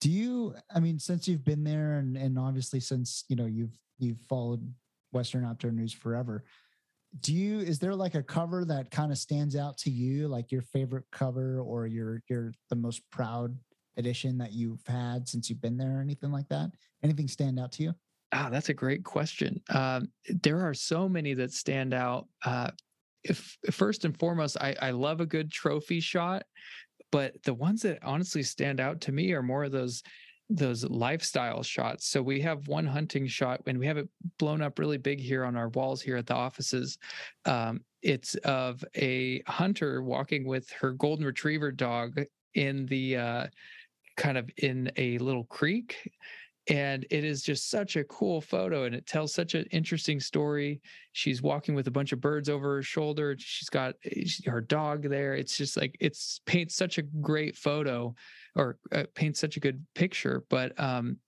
[0.00, 3.76] do you i mean since you've been there and and obviously since you know you've
[3.98, 4.72] you've followed
[5.12, 6.44] western outdoor news forever
[7.20, 10.50] do you is there like a cover that kind of stands out to you like
[10.50, 13.56] your favorite cover or your your the most proud
[13.96, 16.70] edition that you've had since you've been there or anything like that?
[17.02, 17.94] Anything stand out to you?
[18.32, 19.60] Ah that's a great question.
[19.70, 22.26] Um, there are so many that stand out.
[22.44, 22.70] Uh,
[23.22, 26.44] if first and foremost I, I love a good trophy shot
[27.10, 30.02] but the ones that honestly stand out to me are more of those
[30.50, 32.06] those lifestyle shots.
[32.06, 35.44] So we have one hunting shot and we have it blown up really big here
[35.44, 36.98] on our walls here at the offices.
[37.46, 42.20] Um, it's of a hunter walking with her golden retriever dog
[42.54, 43.46] in the uh,
[44.16, 46.10] kind of in a little creek.
[46.68, 50.80] And it is just such a cool photo and it tells such an interesting story.
[51.12, 53.36] She's walking with a bunch of birds over her shoulder.
[53.38, 55.34] She's got eh, her dog there.
[55.34, 58.14] It's just like it's paints such a great photo
[58.56, 60.44] or uh, paints such a good picture.
[60.48, 61.18] But um,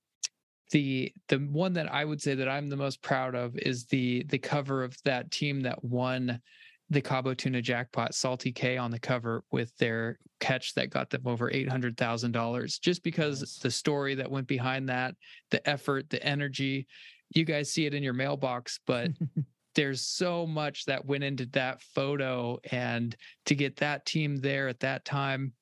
[0.71, 4.25] the the one that I would say that I'm the most proud of is the
[4.25, 6.41] the cover of that team that won
[6.89, 11.23] the Cabo Tuna Jackpot, Salty K on the cover with their catch that got them
[11.27, 12.79] over eight hundred thousand dollars.
[12.79, 13.59] Just because nice.
[13.59, 15.15] the story that went behind that,
[15.51, 16.87] the effort, the energy,
[17.31, 19.11] you guys see it in your mailbox, but
[19.75, 23.17] there's so much that went into that photo, and
[23.47, 25.53] to get that team there at that time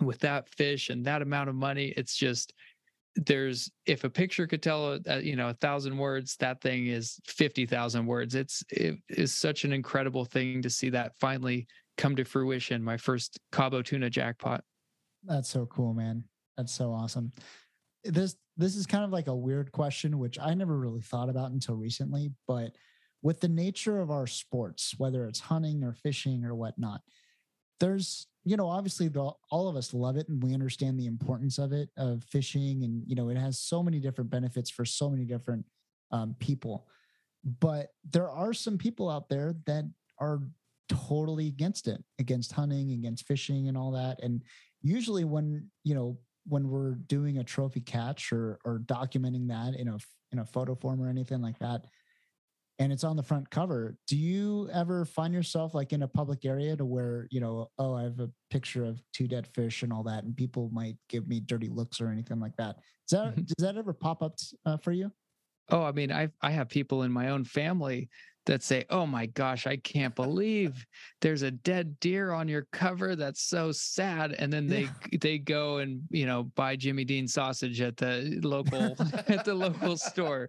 [0.00, 2.52] with that fish and that amount of money, it's just
[3.14, 8.04] there's if a picture could tell you know a thousand words that thing is 50,000
[8.04, 8.34] words.
[8.34, 11.66] It's it is such an incredible thing to see that finally
[11.96, 14.62] come to fruition my first cabo tuna jackpot.
[15.24, 16.24] That's so cool man.
[16.56, 17.32] That's so awesome.
[18.04, 21.52] This this is kind of like a weird question which i never really thought about
[21.52, 22.72] until recently but
[23.22, 27.00] with the nature of our sports whether it's hunting or fishing or whatnot
[27.80, 31.58] there's you know obviously the, all of us love it and we understand the importance
[31.58, 35.10] of it of fishing and you know it has so many different benefits for so
[35.10, 35.64] many different
[36.12, 36.86] um, people.
[37.60, 39.84] But there are some people out there that
[40.18, 40.40] are
[40.88, 44.22] totally against it against hunting against fishing and all that.
[44.22, 44.42] And
[44.82, 46.18] usually when you know
[46.48, 49.98] when we're doing a trophy catch or or documenting that in a
[50.32, 51.86] in a photo form or anything like that
[52.78, 53.96] and it's on the front cover.
[54.06, 57.94] Do you ever find yourself like in a public area to where, you know, oh,
[57.94, 61.26] I have a picture of two dead fish and all that, and people might give
[61.26, 62.76] me dirty looks or anything like that?
[63.08, 63.42] Does that, mm-hmm.
[63.42, 65.10] does that ever pop up uh, for you?
[65.70, 68.08] Oh, I mean, I I have people in my own family
[68.46, 70.86] that say, "Oh my gosh, I can't believe
[71.20, 73.16] there's a dead deer on your cover.
[73.16, 75.18] That's so sad." And then they yeah.
[75.20, 78.96] they go and you know buy Jimmy Dean sausage at the local
[79.28, 80.48] at the local store.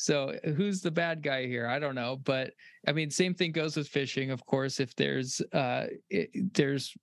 [0.00, 1.66] So uh, who's the bad guy here?
[1.66, 2.52] I don't know, but
[2.88, 4.30] I mean, same thing goes with fishing.
[4.30, 6.96] Of course, if there's uh, it, there's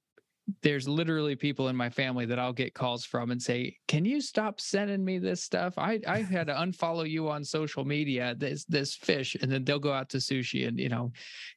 [0.62, 4.20] there's literally people in my family that I'll get calls from and say, "Can you
[4.20, 5.78] stop sending me this stuff?
[5.78, 8.34] I I had to unfollow you on social media.
[8.36, 11.12] This this fish, and then they'll go out to sushi, and you know,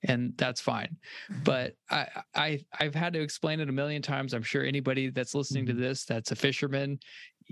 [0.05, 0.95] and that's fine.
[1.33, 1.43] Mm-hmm.
[1.45, 4.35] But I I I've had to explain it a million times.
[4.35, 5.79] I'm sure anybody that's listening mm-hmm.
[5.79, 6.99] to this that's a fisherman,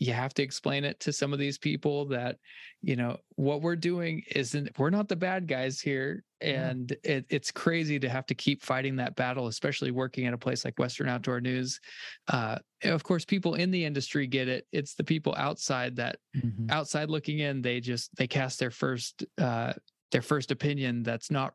[0.00, 2.36] you have to explain it to some of these people that
[2.82, 7.16] you know what we're doing isn't we're not the bad guys here and yeah.
[7.16, 10.64] it, it's crazy to have to keep fighting that battle especially working at a place
[10.64, 11.80] like western outdoor news
[12.28, 16.70] uh, of course people in the industry get it it's the people outside that mm-hmm.
[16.70, 19.72] outside looking in they just they cast their first uh,
[20.12, 21.54] their first opinion that's not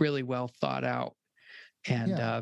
[0.00, 1.14] really well thought out
[1.86, 2.36] and yeah.
[2.36, 2.40] uh,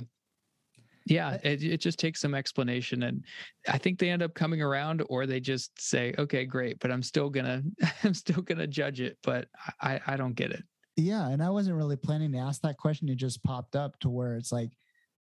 [1.11, 3.25] yeah it, it just takes some explanation and
[3.69, 7.03] i think they end up coming around or they just say okay great but i'm
[7.03, 7.63] still gonna
[8.05, 9.49] i'm still gonna judge it but
[9.83, 10.63] i i don't get it.
[10.97, 14.09] Yeah and i wasn't really planning to ask that question it just popped up to
[14.09, 14.71] where it's like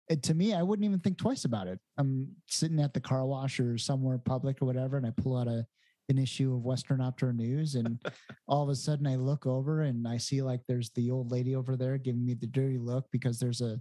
[0.08, 1.78] it, to me i wouldn't even think twice about it.
[1.96, 5.48] I'm sitting at the car wash or somewhere public or whatever and i pull out
[5.48, 5.66] a
[6.08, 7.98] an issue of Western Outdoor News, and
[8.48, 11.56] all of a sudden I look over and I see like there's the old lady
[11.56, 13.80] over there giving me the dirty look because there's a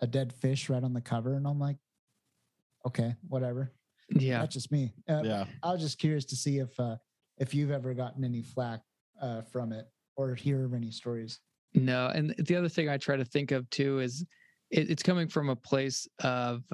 [0.00, 1.76] a dead fish right on the cover, and I'm like,
[2.86, 3.72] okay, whatever.
[4.10, 4.92] Yeah, that's just me.
[5.08, 6.96] Uh, yeah, I was just curious to see if uh,
[7.38, 8.80] if you've ever gotten any flack
[9.20, 9.86] uh, from it
[10.16, 11.40] or hear of any stories.
[11.74, 14.24] No, and the other thing I try to think of too is
[14.70, 16.64] it, it's coming from a place of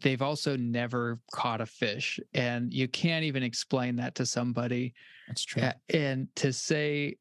[0.00, 4.92] they've also never caught a fish and you can't even explain that to somebody
[5.28, 5.62] that's true
[5.94, 7.16] and to say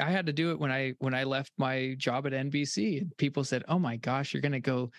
[0.00, 3.44] I had to do it when I when I left my job at NBC people
[3.44, 4.90] said, "Oh my gosh, you're to go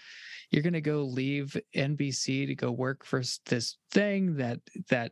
[0.51, 5.11] you're to go leave NBC to go work for this thing that that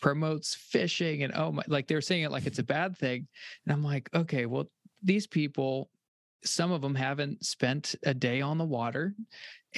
[0.00, 3.26] promotes fishing and oh my like they're saying it like it's a bad thing."
[3.64, 4.70] And I'm like, "Okay, well
[5.02, 5.90] these people
[6.44, 9.14] some of them haven't spent a day on the water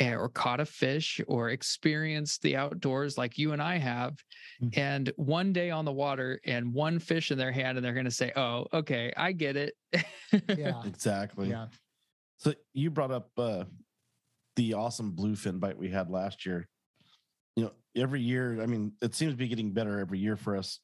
[0.01, 4.15] or caught a fish or experienced the outdoors like you and I have.
[4.63, 4.81] Mm-hmm.
[4.81, 8.07] And one day on the water and one fish in their hand, and they're going
[8.07, 9.75] to say, Oh, okay, I get it.
[10.49, 11.51] yeah, exactly.
[11.51, 11.67] Yeah.
[12.39, 13.65] So you brought up uh,
[14.57, 16.69] the awesome bluefin bite we had last year.
[17.57, 20.57] You know, every year, I mean, it seems to be getting better every year for
[20.57, 20.81] us.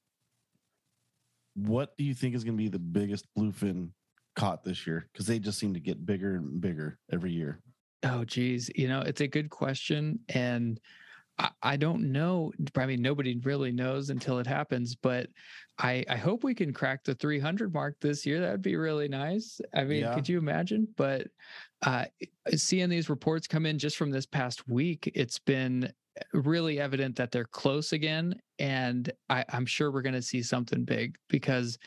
[1.55, 3.91] What do you think is going to be the biggest bluefin
[4.37, 5.09] caught this year?
[5.13, 7.61] Because they just seem to get bigger and bigger every year.
[8.03, 8.71] Oh, geez.
[8.75, 10.21] You know, it's a good question.
[10.29, 10.81] And
[11.39, 12.53] I, I don't know.
[12.77, 15.29] I mean, nobody really knows until it happens, but
[15.79, 18.41] I, I hope we can crack the 300 mark this year.
[18.41, 19.61] That'd be really nice.
[19.75, 20.15] I mean, yeah.
[20.15, 20.89] could you imagine?
[20.97, 21.29] But
[21.83, 22.07] uh,
[22.55, 25.93] seeing these reports come in just from this past week, it's been
[26.33, 28.35] really evident that they're close again.
[28.59, 31.79] And I, I'm sure we're going to see something big because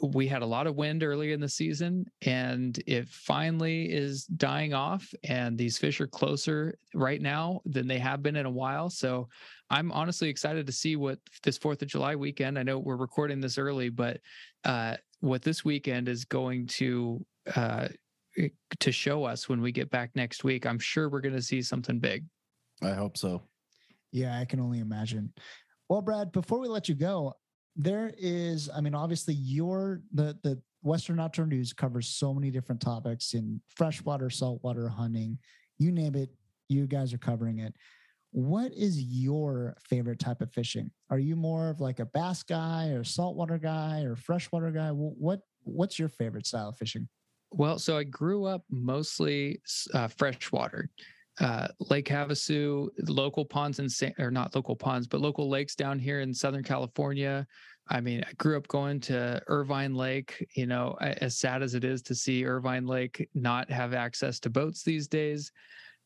[0.00, 4.72] we had a lot of wind early in the season and it finally is dying
[4.72, 8.88] off and these fish are closer right now than they have been in a while.
[8.88, 9.28] So
[9.70, 13.40] i'm honestly excited to see what this fourth of july weekend i know we're recording
[13.40, 14.20] this early but
[14.64, 17.24] uh, what this weekend is going to
[17.54, 17.88] uh,
[18.80, 20.66] to show us when we get back next week.
[20.66, 22.24] I'm sure we're going to see something big.
[22.82, 23.42] I hope so.
[24.10, 25.32] Yeah i can only imagine.
[25.88, 27.34] Well brad before we let you go
[27.76, 32.80] there is i mean obviously your the the western outdoor news covers so many different
[32.80, 35.38] topics in freshwater saltwater hunting
[35.78, 36.30] you name it
[36.72, 37.74] you guys are covering it.
[38.32, 40.90] What is your favorite type of fishing?
[41.10, 44.88] Are you more of like a bass guy or saltwater guy or freshwater guy?
[44.88, 47.08] What what's your favorite style of fishing?
[47.50, 49.60] Well so i grew up mostly
[49.92, 50.88] uh, freshwater
[51.40, 56.20] uh, Lake Havasu, local ponds and or not local ponds, but local lakes down here
[56.20, 57.46] in Southern California.
[57.88, 60.46] I mean, I grew up going to Irvine Lake.
[60.54, 64.50] You know, as sad as it is to see Irvine Lake not have access to
[64.50, 65.50] boats these days,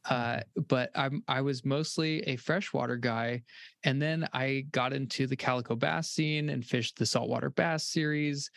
[0.09, 3.43] uh, but I'm I was mostly a freshwater guy,
[3.85, 8.51] and then I got into the calico bass scene and fished the saltwater bass series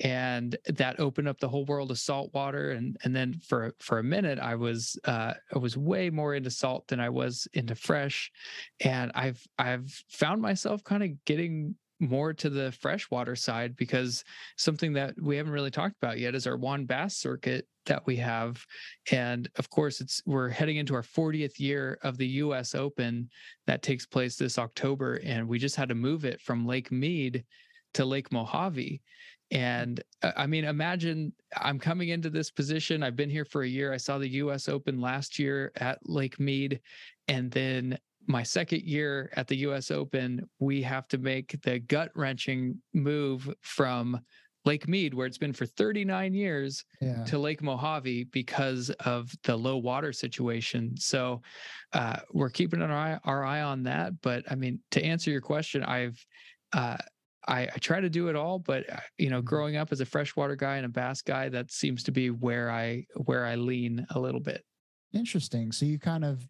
[0.00, 4.04] and that opened up the whole world of saltwater and and then for for a
[4.04, 8.30] minute i was uh i was way more into salt than i was into fresh
[8.80, 14.24] and i've i've found myself kind of getting more to the freshwater side because
[14.56, 18.16] something that we haven't really talked about yet is our WON Bass circuit that we
[18.16, 18.62] have.
[19.10, 23.30] And of course, it's we're heading into our 40th year of the US Open
[23.66, 25.20] that takes place this October.
[25.24, 27.44] And we just had to move it from Lake Mead
[27.94, 29.00] to Lake Mojave.
[29.52, 33.02] And uh, I mean, imagine I'm coming into this position.
[33.02, 33.92] I've been here for a year.
[33.92, 36.80] I saw the US Open last year at Lake Mead.
[37.28, 42.10] And then my second year at the US Open, we have to make the gut
[42.14, 44.20] wrenching move from
[44.64, 47.24] Lake Mead, where it's been for 39 years, yeah.
[47.24, 50.96] to Lake Mojave because of the low water situation.
[50.96, 51.42] So
[51.92, 54.20] uh, we're keeping our eye, our eye on that.
[54.22, 56.24] But I mean, to answer your question, I've
[56.72, 56.96] uh,
[57.48, 59.46] I, I, try to do it all, but uh, you know, mm-hmm.
[59.46, 62.70] growing up as a freshwater guy and a bass guy, that seems to be where
[62.70, 64.64] I where I lean a little bit.
[65.12, 65.72] Interesting.
[65.72, 66.46] So you kind of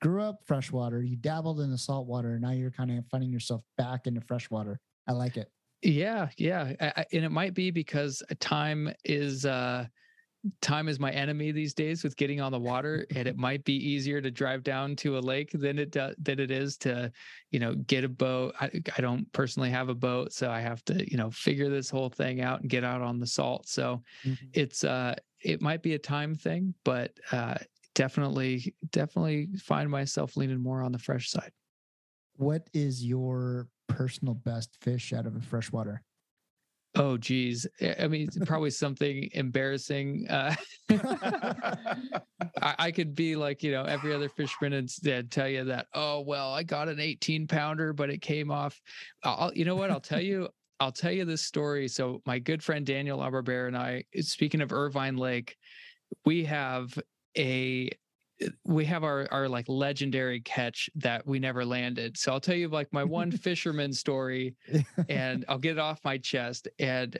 [0.00, 3.62] grew up freshwater, you dabbled in the saltwater, and now you're kind of finding yourself
[3.76, 4.80] back into freshwater.
[5.06, 5.50] I like it.
[5.82, 9.86] Yeah, yeah, I, and it might be because time is uh
[10.60, 13.74] time is my enemy these days with getting on the water and it might be
[13.74, 17.10] easier to drive down to a lake than it does than it is to
[17.50, 18.54] you know get a boat.
[18.60, 21.90] I, I don't personally have a boat so i have to you know figure this
[21.90, 23.68] whole thing out and get out on the salt.
[23.68, 24.46] So mm-hmm.
[24.52, 27.58] it's uh it might be a time thing but uh
[27.94, 31.52] definitely definitely find myself leaning more on the fresh side.
[32.36, 36.02] What is your personal best fish out of a freshwater
[36.98, 37.64] Oh, geez.
[38.00, 40.26] I mean, probably something embarrassing.
[40.28, 40.52] Uh,
[42.60, 46.20] I, I, could be like, you know, every other fisherman and tell you that, oh,
[46.22, 48.80] well, I got an 18 pounder, but it came off.
[49.22, 49.92] I'll, you know what?
[49.92, 50.48] I'll tell you,
[50.80, 51.86] I'll tell you this story.
[51.86, 55.56] So, my good friend Daniel Aberbear and I, speaking of Irvine Lake,
[56.24, 56.98] we have
[57.36, 57.90] a
[58.64, 62.16] we have our our like legendary catch that we never landed.
[62.16, 64.54] So I'll tell you like my one fisherman story
[65.08, 67.18] and I'll get it off my chest and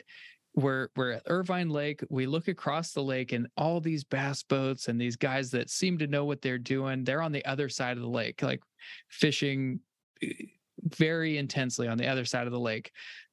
[0.54, 2.02] we're we're at Irvine Lake.
[2.10, 5.98] We look across the lake and all these bass boats and these guys that seem
[5.98, 7.04] to know what they're doing.
[7.04, 8.60] They're on the other side of the lake, like
[9.08, 9.80] fishing
[10.22, 10.32] eh,
[10.82, 12.90] very intensely on the other side of the lake.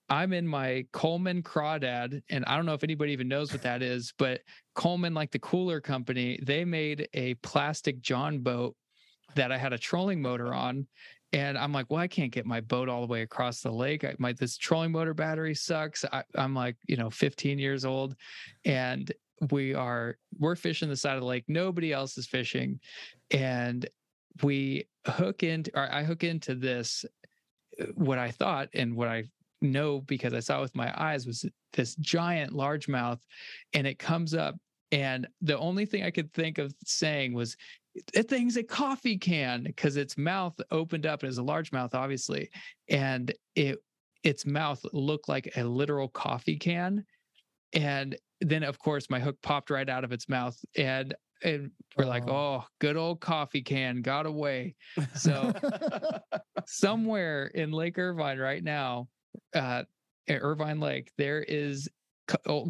[0.07, 3.81] I'm in my Coleman Crawdad, and I don't know if anybody even knows what that
[3.81, 4.41] is, but
[4.75, 8.75] Coleman, like the cooler company, they made a plastic John boat
[9.35, 10.87] that I had a trolling motor on.
[11.33, 14.03] And I'm like, well, I can't get my boat all the way across the lake.
[14.03, 16.05] I, my this trolling motor battery sucks.
[16.05, 18.15] I, I'm like, you know, 15 years old,
[18.63, 19.11] and
[19.51, 21.43] we are we're fishing the side of the lake.
[21.47, 22.79] Nobody else is fishing,
[23.31, 23.85] and
[24.43, 27.03] we hook into, or I hook into this
[27.81, 29.25] uh, what I thought and what I
[29.61, 33.19] know because I saw with my eyes was this giant largemouth
[33.73, 34.55] and it comes up
[34.95, 37.57] and the only thing I could think of saying was
[38.13, 41.93] that thing's a coffee can because its mouth opened up It was a large mouth,
[41.93, 42.49] obviously
[42.87, 43.79] and it
[44.23, 47.03] its mouth looked like a literal coffee can
[47.73, 52.05] and then of course my hook popped right out of its mouth and and we're
[52.05, 54.75] like, oh, good old coffee can got away.
[55.15, 55.53] So
[56.65, 59.09] somewhere in Lake Irvine right now,
[59.53, 59.83] uh,
[60.27, 61.89] at Irvine Lake, there is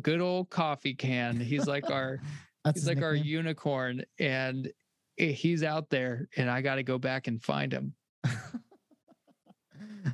[0.01, 1.39] good old coffee can.
[1.39, 2.19] He's like our
[2.73, 3.03] he's like nickname.
[3.03, 4.71] our unicorn, and
[5.17, 7.93] he's out there, and I got to go back and find him.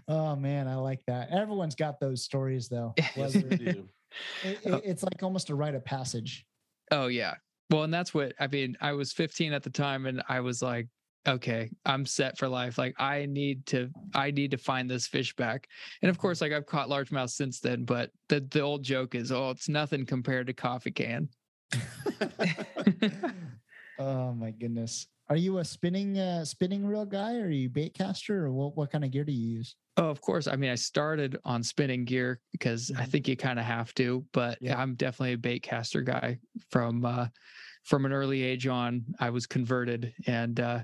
[0.08, 1.30] oh man, I like that.
[1.32, 2.94] Everyone's got those stories though.
[2.98, 3.86] it,
[4.44, 4.76] oh.
[4.76, 6.45] it, it's like almost a rite of passage.
[6.91, 7.36] Oh yeah.
[7.70, 8.76] Well, and that's what I mean.
[8.82, 10.88] I was 15 at the time, and I was like,
[11.27, 12.77] okay, I'm set for life.
[12.77, 15.68] Like I need to, I need to find this fish back.
[16.02, 19.31] And of course, like I've caught largemouth since then, but the the old joke is,
[19.31, 21.30] oh, it's nothing compared to coffee can.
[23.99, 25.07] oh my goodness.
[25.30, 27.38] Are you a spinning uh, spinning reel guy?
[27.38, 28.76] Or are you bait caster, or what?
[28.76, 29.77] What kind of gear do you use?
[29.95, 30.45] Oh, of course.
[30.48, 33.02] I mean, I started on spinning gear because mm-hmm.
[33.02, 34.26] I think you kind of have to.
[34.34, 34.77] But yeah.
[34.77, 36.39] I'm definitely a bait caster guy
[36.69, 37.27] from uh,
[37.84, 39.06] from an early age on.
[39.22, 40.84] I was converted, and uh,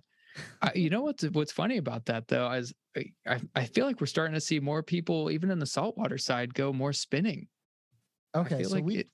[0.61, 2.73] I, you know what's what's funny about that though is
[3.27, 6.53] I I feel like we're starting to see more people, even in the saltwater side,
[6.53, 7.47] go more spinning.
[8.35, 9.09] Okay, so like we it,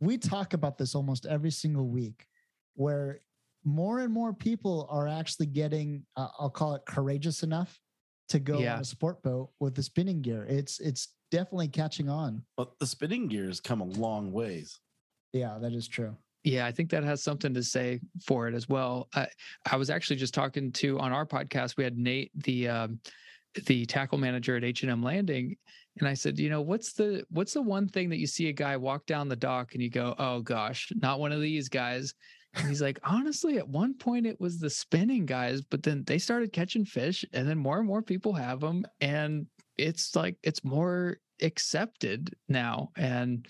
[0.00, 2.26] we talk about this almost every single week,
[2.74, 3.20] where
[3.64, 7.78] more and more people are actually getting uh, i'll call it courageous enough
[8.28, 8.74] to go yeah.
[8.74, 12.86] on a sport boat with the spinning gear it's it's definitely catching on but the
[12.86, 14.80] spinning gear has come a long ways
[15.32, 18.68] yeah that is true yeah i think that has something to say for it as
[18.68, 19.26] well i,
[19.70, 23.00] I was actually just talking to on our podcast we had nate the um,
[23.66, 25.56] the tackle manager at h&m landing
[25.98, 28.52] and i said you know what's the what's the one thing that you see a
[28.52, 32.14] guy walk down the dock and you go oh gosh not one of these guys
[32.54, 36.18] and he's like, honestly, at one point it was the spinning guys, but then they
[36.18, 39.46] started catching fish, and then more and more people have them, and
[39.76, 43.46] it's like it's more accepted now, and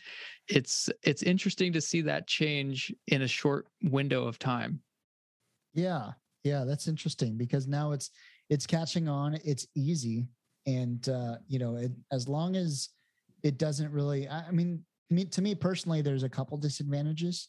[0.48, 4.80] it's it's interesting to see that change in a short window of time.
[5.74, 6.12] Yeah,
[6.44, 8.10] yeah, that's interesting because now it's
[8.48, 9.38] it's catching on.
[9.44, 10.28] It's easy,
[10.66, 12.88] and uh, you know, it, as long as
[13.42, 17.48] it doesn't really, I, I mean, me, to me personally, there's a couple disadvantages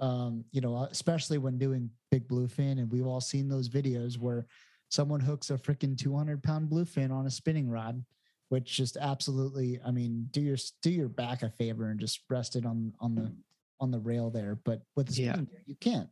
[0.00, 2.72] um, you know, especially when doing big bluefin.
[2.72, 4.46] And we've all seen those videos where
[4.88, 8.04] someone hooks a freaking 200 pound bluefin on a spinning rod,
[8.48, 12.56] which just absolutely, I mean, do your, do your back a favor and just rest
[12.56, 13.32] it on, on the,
[13.80, 14.58] on the rail there.
[14.64, 15.58] But with the spinning yeah.
[15.66, 16.08] you can't.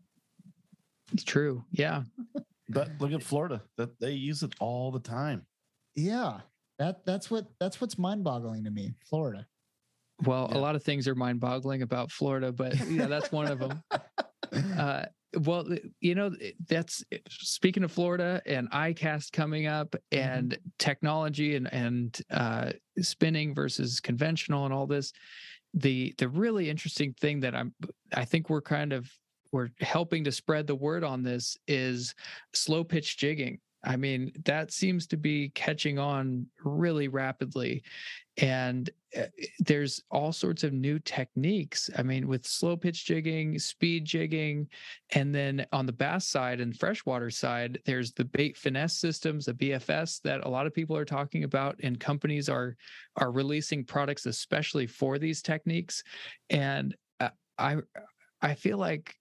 [1.12, 1.65] It's true.
[1.70, 2.02] Yeah.
[2.69, 5.47] but look at Florida that they use it all the time.
[5.94, 6.40] Yeah.
[6.78, 8.94] That that's what that's what's mind boggling to me.
[9.09, 9.47] Florida.
[10.24, 10.59] Well, yeah.
[10.59, 13.82] a lot of things are mind boggling about Florida, but yeah, that's one of them.
[14.78, 15.05] Uh,
[15.40, 15.66] well,
[16.01, 16.31] you know,
[16.69, 20.28] that's speaking of Florida and ICAST coming up mm-hmm.
[20.28, 20.69] and mm-hmm.
[20.78, 25.12] technology and, and uh, spinning versus conventional and all this.
[25.77, 27.74] The the really interesting thing that I'm
[28.15, 29.11] I think we're kind of
[29.51, 32.15] we're helping to spread the word on this is
[32.52, 33.59] slow pitch jigging.
[33.85, 37.82] I mean, that seems to be catching on really rapidly.
[38.36, 39.27] And eh,
[39.61, 41.89] there's all sorts of new techniques.
[41.97, 44.69] I mean, with slow pitch jigging, speed jigging,
[45.11, 49.55] and then on the bass side and freshwater side, there's the bait finesse systems, the
[49.55, 52.77] BFS that a lot of people are talking about, and companies are
[53.16, 56.02] are releasing products especially for these techniques.
[56.51, 57.28] And uh,
[57.59, 57.77] I
[58.43, 59.16] I feel like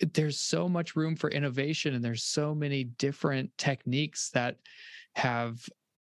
[0.00, 4.56] there's so much room for innovation and there's so many different techniques that
[5.14, 5.60] have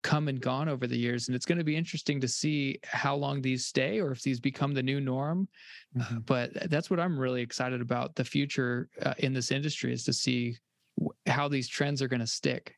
[0.02, 3.16] come and gone over the years and it's going to be interesting to see how
[3.16, 5.48] long these stay or if these become the new norm
[5.96, 6.16] mm-hmm.
[6.16, 10.04] uh, but that's what i'm really excited about the future uh, in this industry is
[10.04, 10.56] to see
[11.26, 12.76] how these trends are going to stick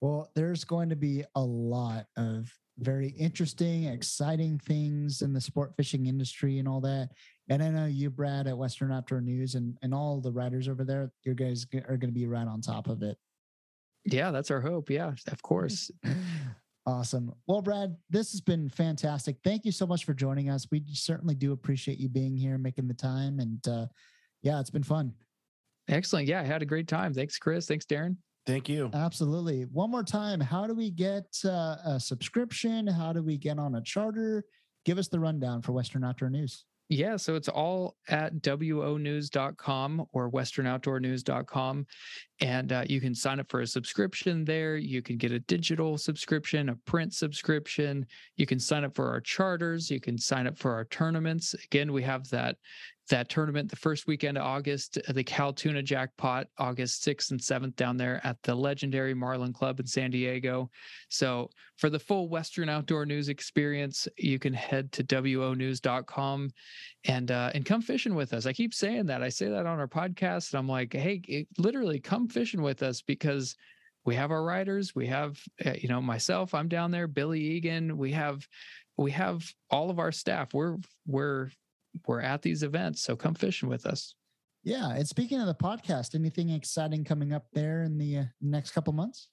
[0.00, 5.74] well there's going to be a lot of very interesting exciting things in the sport
[5.76, 7.10] fishing industry and all that
[7.48, 10.84] and I know you, Brad, at Western Outdoor News, and and all the writers over
[10.84, 13.16] there, you guys are going to be right on top of it.
[14.04, 14.90] Yeah, that's our hope.
[14.90, 15.90] Yeah, of course.
[16.86, 17.32] awesome.
[17.46, 19.36] Well, Brad, this has been fantastic.
[19.42, 20.66] Thank you so much for joining us.
[20.70, 23.86] We certainly do appreciate you being here, making the time, and uh,
[24.42, 25.12] yeah, it's been fun.
[25.88, 26.26] Excellent.
[26.26, 27.14] Yeah, I had a great time.
[27.14, 27.66] Thanks, Chris.
[27.66, 28.16] Thanks, Darren.
[28.46, 28.90] Thank you.
[28.94, 29.62] Absolutely.
[29.72, 32.86] One more time, how do we get uh, a subscription?
[32.86, 34.44] How do we get on a charter?
[34.84, 36.64] Give us the rundown for Western Outdoor News.
[36.88, 41.86] Yeah, so it's all at wonews.com or westernoutdoornews.com.
[42.40, 44.76] And uh, you can sign up for a subscription there.
[44.76, 48.06] You can get a digital subscription, a print subscription.
[48.36, 49.90] You can sign up for our charters.
[49.90, 51.54] You can sign up for our tournaments.
[51.54, 52.56] Again, we have that
[53.08, 57.40] that tournament the first weekend of August, uh, the Cal Tuna Jackpot, August 6th and
[57.40, 60.70] 7th down there at the legendary Marlin Club in San Diego.
[61.08, 66.50] So for the full Western outdoor news experience, you can head to wonews.com
[67.04, 68.46] and uh, and come fishing with us.
[68.46, 69.22] I keep saying that.
[69.22, 72.82] I say that on our podcast and I'm like, "Hey, it, literally come fishing with
[72.82, 73.56] us because
[74.04, 77.96] we have our riders, we have uh, you know myself, I'm down there, Billy Egan,
[77.96, 78.46] we have
[78.96, 80.54] we have all of our staff.
[80.54, 81.50] We're we're
[82.06, 83.02] we're at these events.
[83.02, 84.14] So come fishing with us.
[84.64, 84.90] Yeah.
[84.90, 88.92] And speaking of the podcast, anything exciting coming up there in the uh, next couple
[88.92, 89.28] months?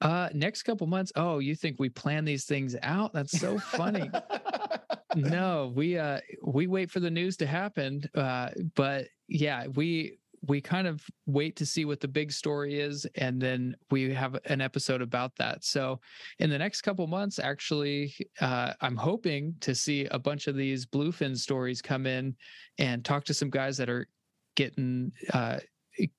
[0.00, 1.12] Uh, next couple months.
[1.16, 3.12] Oh, you think we plan these things out?
[3.12, 4.10] That's so funny.
[5.14, 8.08] no, we uh we wait for the news to happen.
[8.14, 13.06] Uh, but yeah, we we kind of wait to see what the big story is
[13.16, 15.64] and then we have an episode about that.
[15.64, 16.00] So
[16.38, 20.86] in the next couple months actually uh, i'm hoping to see a bunch of these
[20.86, 22.34] bluefin stories come in
[22.78, 24.06] and talk to some guys that are
[24.56, 25.58] getting uh,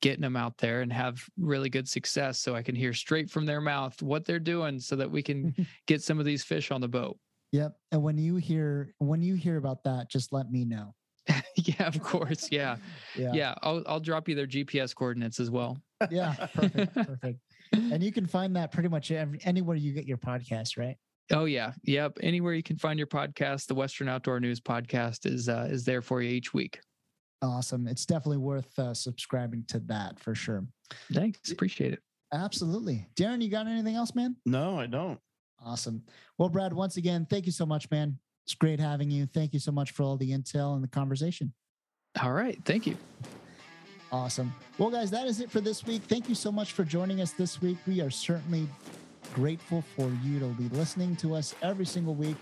[0.01, 3.45] getting them out there and have really good success so i can hear straight from
[3.45, 5.55] their mouth what they're doing so that we can
[5.87, 7.17] get some of these fish on the boat.
[7.51, 10.93] Yep and when you hear when you hear about that just let me know
[11.55, 12.49] yeah, of course.
[12.51, 12.77] Yeah.
[13.15, 13.31] yeah.
[13.33, 13.55] Yeah.
[13.61, 15.77] I'll I'll drop you their GPS coordinates as well.
[16.09, 16.33] Yeah.
[16.53, 16.93] Perfect.
[16.93, 17.39] perfect.
[17.73, 20.97] And you can find that pretty much every, anywhere you get your podcast, right?
[21.31, 21.71] Oh yeah.
[21.83, 22.17] Yep.
[22.21, 26.01] Anywhere you can find your podcast, the Western Outdoor News podcast is uh, is there
[26.01, 26.81] for you each week.
[27.41, 27.87] Awesome.
[27.87, 30.65] It's definitely worth uh, subscribing to that for sure.
[31.13, 31.49] Thanks.
[31.51, 31.99] Appreciate it.
[32.33, 33.07] Absolutely.
[33.15, 34.35] Darren, you got anything else, man?
[34.45, 35.19] No, I don't.
[35.63, 36.03] Awesome.
[36.37, 38.17] Well, Brad, once again, thank you so much, man.
[38.45, 39.25] It's great having you.
[39.25, 41.53] Thank you so much for all the intel and the conversation.
[42.21, 42.59] All right.
[42.65, 42.97] Thank you.
[44.11, 44.53] Awesome.
[44.77, 46.01] Well, guys, that is it for this week.
[46.03, 47.77] Thank you so much for joining us this week.
[47.87, 48.67] We are certainly
[49.33, 52.35] grateful for you to be listening to us every single week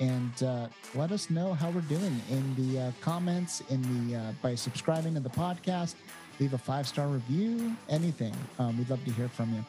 [0.00, 4.32] and uh, let us know how we're doing in the uh, comments in the uh,
[4.42, 5.94] by subscribing to the podcast
[6.38, 9.64] leave a five star review anything um, we'd love to hear from you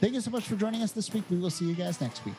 [0.00, 2.24] thank you so much for joining us this week we will see you guys next
[2.26, 2.34] week